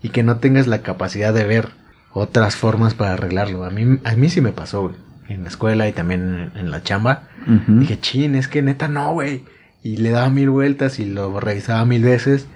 y 0.02 0.10
que 0.10 0.22
no 0.22 0.36
tengas 0.36 0.66
la 0.66 0.82
capacidad 0.82 1.32
de 1.32 1.44
ver 1.44 1.70
otras 2.12 2.54
formas 2.54 2.92
para 2.92 3.14
arreglarlo. 3.14 3.64
A 3.64 3.70
mí, 3.70 3.98
a 4.04 4.14
mí 4.14 4.28
sí 4.28 4.42
me 4.42 4.52
pasó, 4.52 4.82
güey. 4.82 4.94
En 5.26 5.44
la 5.44 5.48
escuela 5.48 5.88
y 5.88 5.92
también 5.92 6.50
en, 6.54 6.60
en 6.60 6.70
la 6.70 6.82
chamba. 6.82 7.22
Dije, 7.66 7.98
chin, 7.98 8.34
es 8.34 8.46
que 8.46 8.60
neta 8.60 8.88
no, 8.88 9.12
güey. 9.14 9.44
Y 9.82 9.96
le 9.96 10.10
daba 10.10 10.28
mil 10.28 10.50
vueltas 10.50 10.98
y 10.98 11.06
lo 11.06 11.40
revisaba 11.40 11.86
mil 11.86 12.02
veces 12.02 12.46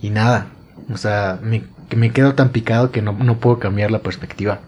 y 0.00 0.08
nada. 0.08 0.46
O 0.90 0.96
sea, 0.96 1.38
me, 1.42 1.64
que 1.90 1.96
me 1.96 2.12
quedo 2.12 2.34
tan 2.34 2.48
picado 2.48 2.92
que 2.92 3.02
no, 3.02 3.12
no 3.12 3.36
puedo 3.36 3.58
cambiar 3.58 3.90
la 3.90 3.98
perspectiva. 3.98 4.60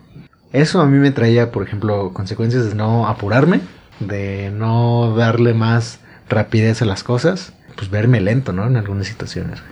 Eso 0.52 0.80
a 0.80 0.86
mí 0.86 0.98
me 0.98 1.12
traía, 1.12 1.52
por 1.52 1.62
ejemplo, 1.62 2.12
consecuencias 2.12 2.68
de 2.68 2.74
no 2.74 3.06
apurarme, 3.06 3.60
de 4.00 4.50
no 4.50 5.14
darle 5.16 5.54
más 5.54 6.00
rapidez 6.28 6.82
a 6.82 6.86
las 6.86 7.04
cosas, 7.04 7.52
pues 7.76 7.90
verme 7.90 8.20
lento, 8.20 8.52
¿no? 8.52 8.66
En 8.66 8.76
algunas 8.76 9.06
situaciones. 9.06 9.62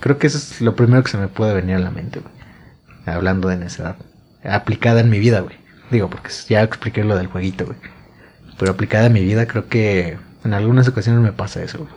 Creo 0.00 0.18
que 0.18 0.26
eso 0.26 0.38
es 0.38 0.60
lo 0.60 0.76
primero 0.76 1.02
que 1.02 1.10
se 1.10 1.18
me 1.18 1.28
puede 1.28 1.54
venir 1.54 1.76
a 1.76 1.80
la 1.80 1.90
mente, 1.90 2.20
güey. 2.20 2.34
Hablando 3.06 3.48
de 3.48 3.56
necedad. 3.56 3.96
Aplicada 4.44 5.00
en 5.00 5.10
mi 5.10 5.18
vida, 5.18 5.40
güey. 5.40 5.56
Digo, 5.90 6.10
porque 6.10 6.30
ya 6.48 6.62
expliqué 6.62 7.04
lo 7.04 7.16
del 7.16 7.26
jueguito, 7.26 7.64
güey. 7.64 7.78
Pero 8.58 8.72
aplicada 8.72 9.06
en 9.06 9.12
mi 9.12 9.24
vida, 9.24 9.46
creo 9.46 9.68
que 9.68 10.18
en 10.44 10.54
algunas 10.54 10.88
ocasiones 10.88 11.22
me 11.22 11.32
pasa 11.32 11.62
eso, 11.62 11.78
güey. 11.78 11.90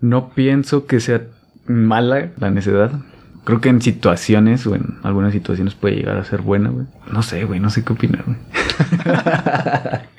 No 0.00 0.30
pienso 0.30 0.86
que 0.86 1.00
sea 1.00 1.22
mala 1.66 2.30
la 2.38 2.50
necedad. 2.50 2.92
Creo 3.44 3.60
que 3.60 3.68
en 3.68 3.82
situaciones 3.82 4.66
o 4.66 4.74
en 4.74 4.98
algunas 5.02 5.32
situaciones 5.32 5.74
puede 5.74 5.96
llegar 5.96 6.16
a 6.16 6.24
ser 6.24 6.42
buena, 6.42 6.70
güey. 6.70 6.86
No 7.10 7.22
sé, 7.22 7.44
güey, 7.44 7.58
no 7.60 7.70
sé 7.70 7.82
qué 7.84 7.92
opinar, 7.92 8.24
güey. 8.24 8.38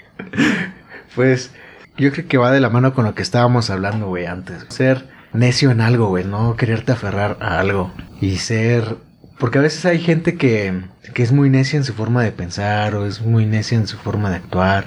Pues 1.16 1.52
yo 1.98 2.12
creo 2.12 2.28
que 2.28 2.38
va 2.38 2.52
de 2.52 2.60
la 2.60 2.70
mano 2.70 2.94
con 2.94 3.06
lo 3.06 3.14
que 3.14 3.22
estábamos 3.22 3.70
hablando, 3.70 4.08
güey, 4.08 4.26
antes. 4.26 4.66
Ser 4.70 5.08
necio 5.32 5.72
en 5.72 5.82
algo, 5.82 6.08
güey, 6.08 6.24
no 6.24 6.56
quererte 6.56 6.92
aferrar 6.92 7.38
a 7.40 7.60
algo. 7.60 7.94
Y 8.22 8.38
ser... 8.38 8.98
Porque 9.40 9.60
a 9.60 9.62
veces 9.62 9.86
hay 9.86 10.00
gente 10.00 10.36
que, 10.36 10.84
que 11.14 11.24
es 11.24 11.32
muy 11.32 11.50
necia 11.50 11.78
en 11.78 11.84
su 11.84 11.94
forma 11.94 12.24
de 12.24 12.32
pensar 12.32 12.96
o 12.96 13.06
es 13.06 13.22
muy 13.22 13.46
necia 13.46 13.78
en 13.78 13.88
su 13.88 13.98
forma 13.98 14.30
de 14.30 14.38
actuar. 14.38 14.86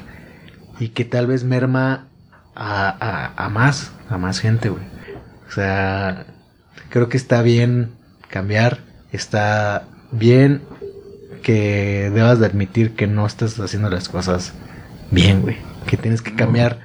Y 0.79 0.88
que 0.90 1.05
tal 1.05 1.27
vez 1.27 1.44
merma 1.44 2.09
a, 2.55 2.88
a, 2.88 3.44
a 3.44 3.49
más, 3.49 3.92
a 4.09 4.18
más 4.18 4.40
gente, 4.40 4.68
güey. 4.68 4.85
O 5.49 5.53
sea, 5.53 6.27
creo 6.90 7.09
que 7.09 7.16
está 7.16 7.42
bien 7.42 7.92
cambiar. 8.28 8.78
Está 9.12 9.84
bien 10.12 10.62
que 11.42 12.10
debas 12.12 12.40
de 12.40 12.46
admitir 12.46 12.92
que 12.92 13.06
no 13.06 13.26
estás 13.26 13.58
haciendo 13.60 13.88
las 13.90 14.08
cosas 14.08 14.54
bien, 15.10 15.42
güey. 15.42 15.56
Que 15.86 15.96
tienes 15.96 16.22
que 16.22 16.34
cambiar 16.34 16.80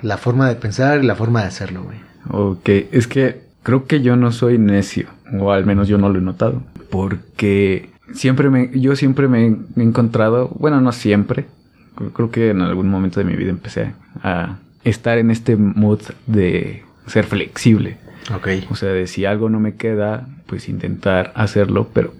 la 0.00 0.16
forma 0.16 0.48
de 0.48 0.56
pensar 0.56 1.02
y 1.02 1.06
la 1.06 1.14
forma 1.14 1.42
de 1.42 1.48
hacerlo, 1.48 1.84
güey. 1.84 1.98
Ok, 2.30 2.68
es 2.92 3.06
que 3.06 3.42
creo 3.62 3.86
que 3.86 4.00
yo 4.02 4.16
no 4.16 4.32
soy 4.32 4.58
necio, 4.58 5.08
o 5.38 5.52
al 5.52 5.64
menos 5.66 5.88
yo 5.88 5.98
no 5.98 6.08
lo 6.08 6.18
he 6.18 6.22
notado, 6.22 6.62
porque 6.90 7.90
siempre 8.12 8.50
me, 8.50 8.70
yo 8.78 8.96
siempre 8.96 9.28
me 9.28 9.46
he 9.46 9.82
encontrado, 9.82 10.48
bueno, 10.58 10.80
no 10.80 10.92
siempre, 10.92 11.46
creo- 11.96 12.12
creo 12.12 12.30
que 12.30 12.50
en 12.50 12.62
algún 12.62 12.88
momento 12.88 13.20
de 13.20 13.24
mi 13.26 13.36
vida 13.36 13.50
empecé 13.50 13.92
a 14.22 14.56
estar 14.84 15.18
en 15.18 15.30
este 15.30 15.56
mood 15.56 16.00
de 16.26 16.82
ser 17.06 17.24
flexible, 17.24 17.96
Ok. 18.34 18.48
o 18.70 18.76
sea, 18.76 18.90
de 18.90 19.06
si 19.06 19.24
algo 19.24 19.48
no 19.48 19.60
me 19.60 19.74
queda, 19.76 20.26
pues 20.48 20.68
intentar 20.68 21.30
hacerlo, 21.36 21.88
pero 21.92 22.12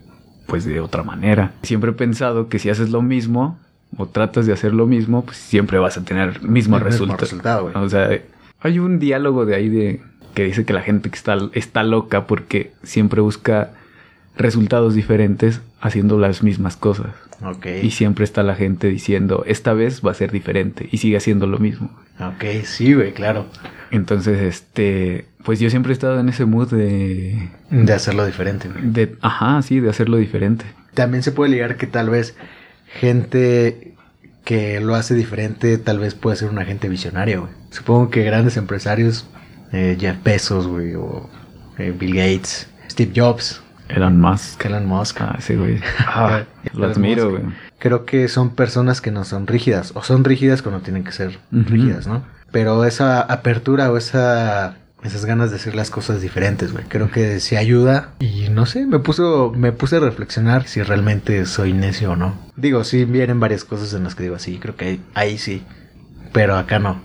pues 0.47 0.65
de 0.65 0.81
otra 0.81 1.03
manera. 1.03 1.53
Siempre 1.63 1.91
he 1.91 1.95
pensado 1.95 2.49
que 2.49 2.59
si 2.59 2.71
haces 2.71 2.91
lo 2.91 3.03
mismo, 3.03 3.59
o 3.97 4.07
tratas 4.07 4.47
de 4.47 4.53
hacer 4.53 4.75
lo 4.75 4.87
mismo, 4.87 5.25
pues 5.25 5.39
siempre 5.39 5.79
vas 5.79 5.97
a 5.97 6.05
tener 6.05 6.29
el 6.29 6.35
mismo 6.43 6.77
El 6.77 6.85
mismo 6.85 6.91
resulta- 6.91 7.17
resultado. 7.17 7.71
O 7.75 7.89
sea, 7.89 8.11
hay 8.61 8.79
un 8.79 8.99
diálogo 8.99 9.47
de 9.47 9.55
ahí 9.57 9.69
de 9.71 10.01
que 10.35 10.45
dice 10.45 10.65
que 10.67 10.73
la 10.75 10.83
gente 10.83 11.09
que 11.11 11.17
está, 11.17 11.37
está 11.55 11.83
loca 11.83 12.27
porque 12.27 12.73
siempre 12.83 13.21
busca 13.23 13.71
resultados 14.37 14.95
diferentes 14.95 15.61
haciendo 15.81 16.19
las 16.19 16.43
mismas 16.43 16.77
cosas. 16.77 17.09
Ok. 17.43 17.67
Y 17.83 17.91
siempre 17.91 18.25
está 18.25 18.43
la 18.43 18.55
gente 18.55 18.89
diciendo, 18.89 19.45
esta 19.47 19.73
vez 19.73 20.03
va 20.05 20.11
a 20.11 20.15
ser 20.15 20.33
diferente 20.33 20.89
y 20.91 20.99
sigue 20.99 21.17
haciendo 21.17 21.47
lo 21.47 21.59
mismo. 21.59 21.91
Ok, 22.21 22.45
sí, 22.65 22.95
güey, 22.95 23.13
claro. 23.13 23.47
Entonces, 23.91 24.41
este, 24.43 25.27
pues 25.45 25.61
yo 25.61 25.71
siempre 25.71 25.93
he 25.93 25.95
estado 25.95 26.19
en 26.19 26.29
ese 26.29 26.45
mood 26.45 26.69
de, 26.73 27.49
De 27.71 27.93
hacerlo 27.93 28.27
diferente, 28.27 28.69
güey. 28.69 28.83
de, 28.91 29.17
ajá, 29.21 29.63
sí, 29.63 29.79
de 29.81 29.89
hacerlo 29.89 30.17
diferente. 30.17 30.65
También 30.95 31.23
se 31.23 31.31
puede 31.33 31.51
ligar 31.53 31.77
que 31.77 31.87
tal 31.87 32.11
vez 32.11 32.35
gente 33.01 33.95
que 34.45 34.81
lo 34.81 34.95
hace 34.95 35.15
diferente, 35.15 35.79
tal 35.79 35.99
vez 35.99 36.15
puede 36.15 36.37
ser 36.37 36.49
una 36.49 36.65
gente 36.65 36.89
visionaria, 36.89 37.39
güey. 37.39 37.53
Supongo 37.71 38.11
que 38.11 38.25
grandes 38.25 38.57
empresarios, 38.57 39.27
eh, 39.73 39.97
Jeff 40.01 40.17
Bezos, 40.25 40.67
güey, 40.67 40.95
o 40.95 41.29
eh, 41.79 41.95
Bill 41.97 42.15
Gates, 42.17 42.69
Steve 42.91 43.13
Jobs, 43.15 43.63
Elon 43.89 44.21
Musk. 44.21 44.65
Elon 44.65 44.87
Musk. 44.87 45.21
Ah, 45.21 45.37
ese 45.39 45.57
güey. 45.57 45.81
Ah, 46.07 46.45
lo 46.75 46.87
admiro, 46.87 47.31
güey. 47.31 47.43
Creo 47.79 48.05
que 48.05 48.29
son 48.29 48.51
personas 48.51 49.01
que 49.01 49.11
no 49.11 49.25
son 49.25 49.47
rígidas, 49.47 49.93
o 49.95 50.03
son 50.03 50.25
rígidas 50.25 50.63
cuando 50.63 50.81
tienen 50.81 51.05
que 51.05 51.13
ser 51.13 51.39
rígidas, 51.51 52.07
¿no? 52.07 52.23
Pero 52.51 52.85
esa 52.85 53.21
apertura 53.21 53.91
o 53.93 53.97
esa 53.97 54.77
esas 55.05 55.25
ganas 55.25 55.51
de 55.51 55.57
hacer 55.57 55.77
las 55.77 55.91
cosas 55.91 56.21
diferentes, 56.21 56.73
güey. 56.73 56.85
Creo 56.89 57.11
que 57.11 57.39
sí 57.39 57.55
ayuda 57.55 58.15
y 58.19 58.49
no 58.51 58.67
sé, 58.67 58.85
me 58.85 58.99
puso 58.99 59.53
me 59.55 59.71
puse 59.71 59.97
a 59.97 60.01
reflexionar 60.01 60.67
si 60.67 60.83
realmente 60.83 61.47
soy 61.47 61.73
necio 61.73 62.13
o 62.13 62.17
no. 62.17 62.35
Digo, 62.57 62.83
sí 62.83 63.05
vienen 63.05 63.39
varias 63.39 63.65
cosas 63.65 63.95
en 63.95 64.05
las 64.05 64.17
que 64.17 64.25
digo 64.25 64.35
así, 64.35 64.59
creo 64.59 64.75
que 64.77 64.85
ahí, 64.87 65.03
ahí 65.15 65.39
sí, 65.39 65.63
pero 66.33 66.57
acá 66.57 66.79
no. 66.79 67.01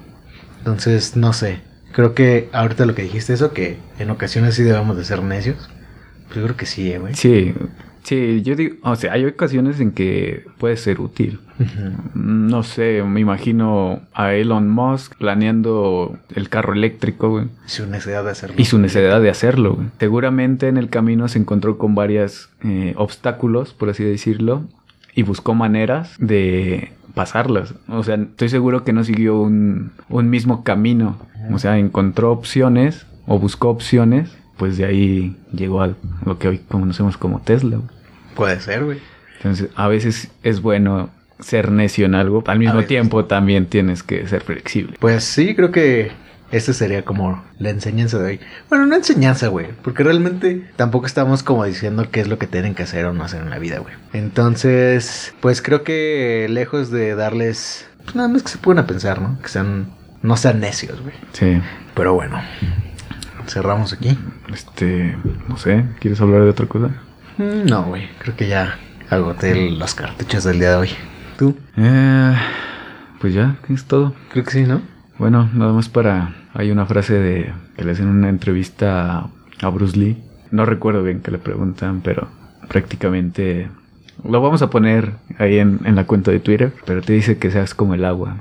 Entonces, 0.59 1.17
no 1.17 1.33
sé. 1.33 1.61
Creo 1.91 2.15
que 2.15 2.49
ahorita 2.53 2.85
lo 2.85 2.95
que 2.95 3.03
dijiste 3.03 3.33
eso 3.33 3.53
que 3.53 3.77
en 3.99 4.09
ocasiones 4.09 4.55
sí 4.55 4.63
debemos 4.63 4.97
de 4.97 5.03
ser 5.03 5.21
necios. 5.21 5.69
Yo 6.33 6.43
creo 6.43 6.57
que 6.57 6.65
sí, 6.65 6.91
eh, 6.91 6.99
güey. 6.99 7.13
Sí, 7.13 7.53
sí, 8.03 8.41
yo 8.41 8.55
digo, 8.55 8.75
o 8.83 8.95
sea, 8.95 9.13
hay 9.13 9.25
ocasiones 9.25 9.79
en 9.79 9.91
que 9.91 10.45
puede 10.57 10.77
ser 10.77 10.99
útil. 10.99 11.39
No 12.15 12.63
sé, 12.63 13.03
me 13.03 13.19
imagino 13.19 14.01
a 14.13 14.33
Elon 14.33 14.69
Musk 14.69 15.15
planeando 15.17 16.17
el 16.35 16.49
carro 16.49 16.73
eléctrico, 16.73 17.29
güey. 17.29 17.45
Su 17.65 17.85
necesidad 17.87 18.23
de 18.23 18.31
hacerlo. 18.31 18.55
Y 18.57 18.65
su 18.65 18.79
necesidad 18.79 19.21
de 19.21 19.29
hacerlo. 19.29 19.75
güey. 19.75 19.87
Seguramente 19.99 20.67
en 20.67 20.77
el 20.77 20.89
camino 20.89 21.27
se 21.27 21.39
encontró 21.39 21.77
con 21.77 21.95
varios 21.95 22.49
obstáculos, 22.95 23.73
por 23.73 23.89
así 23.89 24.03
decirlo, 24.03 24.63
y 25.15 25.23
buscó 25.23 25.53
maneras 25.53 26.15
de 26.17 26.91
pasarlas. 27.13 27.75
O 27.87 28.03
sea, 28.03 28.15
estoy 28.15 28.49
seguro 28.49 28.83
que 28.83 28.93
no 28.93 29.03
siguió 29.03 29.39
un, 29.39 29.91
un 30.09 30.29
mismo 30.29 30.63
camino. 30.63 31.17
O 31.51 31.59
sea, 31.59 31.77
encontró 31.77 32.31
opciones 32.31 33.05
o 33.27 33.37
buscó 33.37 33.69
opciones, 33.69 34.35
pues 34.57 34.77
de 34.77 34.85
ahí 34.85 35.37
llegó 35.53 35.81
a 35.81 35.93
lo 36.25 36.39
que 36.39 36.47
hoy 36.47 36.59
conocemos 36.59 37.17
como 37.17 37.41
Tesla. 37.41 37.77
güey. 37.77 37.89
Puede 38.35 38.59
ser, 38.59 38.83
güey. 38.85 38.99
Entonces, 39.37 39.69
a 39.75 39.87
veces 39.87 40.29
es 40.43 40.61
bueno 40.61 41.09
ser 41.39 41.71
necio 41.71 42.05
en 42.05 42.15
algo. 42.15 42.43
Al 42.47 42.59
mismo 42.59 42.83
tiempo 42.83 43.25
también 43.25 43.65
tienes 43.65 44.03
que 44.03 44.27
ser 44.27 44.41
flexible. 44.41 44.95
Pues 44.99 45.23
sí, 45.23 45.55
creo 45.55 45.71
que 45.71 46.11
esta 46.51 46.71
sería 46.71 47.03
como 47.03 47.43
la 47.57 47.71
enseñanza 47.71 48.19
de 48.19 48.25
hoy. 48.25 48.39
Bueno, 48.69 48.85
no 48.85 48.95
enseñanza, 48.95 49.47
güey, 49.47 49.67
porque 49.81 50.03
realmente 50.03 50.69
tampoco 50.75 51.07
estamos 51.07 51.41
como 51.43 51.65
diciendo 51.65 52.07
qué 52.11 52.21
es 52.21 52.27
lo 52.27 52.37
que 52.37 52.47
tienen 52.47 52.75
que 52.75 52.83
hacer 52.83 53.05
o 53.05 53.13
no 53.13 53.23
hacer 53.23 53.41
en 53.41 53.49
la 53.49 53.59
vida, 53.59 53.79
güey. 53.79 53.93
Entonces, 54.13 55.33
pues 55.41 55.61
creo 55.61 55.83
que 55.83 56.47
lejos 56.49 56.91
de 56.91 57.15
darles, 57.15 57.87
pues 58.03 58.15
nada 58.15 58.29
más 58.29 58.43
que 58.43 58.49
se 58.49 58.59
puedan 58.59 58.83
a 58.83 58.87
pensar, 58.87 59.19
¿no? 59.19 59.39
Que 59.41 59.49
sean, 59.49 59.87
no 60.21 60.37
sean 60.37 60.59
necios, 60.59 61.01
güey. 61.01 61.15
Sí. 61.33 61.59
Pero 61.95 62.13
bueno, 62.13 62.39
cerramos 63.47 63.91
aquí. 63.93 64.17
Este, 64.53 65.15
no 65.47 65.57
sé, 65.57 65.85
¿quieres 65.99 66.21
hablar 66.21 66.43
de 66.43 66.49
otra 66.49 66.65
cosa? 66.67 66.89
Mm, 67.37 67.65
No, 67.69 67.83
güey, 67.85 68.07
creo 68.19 68.35
que 68.35 68.47
ya 68.47 68.77
agoté 69.09 69.71
los 69.71 69.95
cartuchos 69.95 70.43
del 70.43 70.59
día 70.59 70.71
de 70.71 70.75
hoy. 70.75 70.89
¿Tú? 71.37 71.57
Eh, 71.77 72.35
pues 73.19 73.33
ya, 73.33 73.55
es 73.69 73.85
todo. 73.85 74.13
Creo 74.31 74.43
que 74.45 74.51
sí, 74.51 74.63
¿no? 74.63 74.81
Bueno, 75.17 75.49
nada 75.53 75.73
más 75.73 75.89
para... 75.89 76.35
Hay 76.53 76.69
una 76.69 76.85
frase 76.85 77.13
de 77.15 77.51
que 77.75 77.83
le 77.83 77.91
hacen 77.91 78.07
una 78.07 78.29
entrevista 78.29 79.17
a, 79.17 79.29
a 79.61 79.69
Bruce 79.69 79.97
Lee. 79.97 80.21
No 80.51 80.65
recuerdo 80.65 81.01
bien 81.03 81.21
que 81.21 81.31
le 81.31 81.39
preguntan, 81.39 82.01
pero 82.01 82.27
prácticamente... 82.67 83.69
Lo 84.23 84.41
vamos 84.41 84.61
a 84.61 84.69
poner 84.69 85.13
ahí 85.39 85.57
en, 85.57 85.79
en 85.85 85.95
la 85.95 86.05
cuenta 86.05 86.29
de 86.31 86.39
Twitter, 86.39 86.71
pero 86.85 87.01
te 87.01 87.13
dice 87.13 87.37
que 87.37 87.49
seas 87.49 87.73
como 87.73 87.95
el 87.95 88.05
agua. 88.05 88.37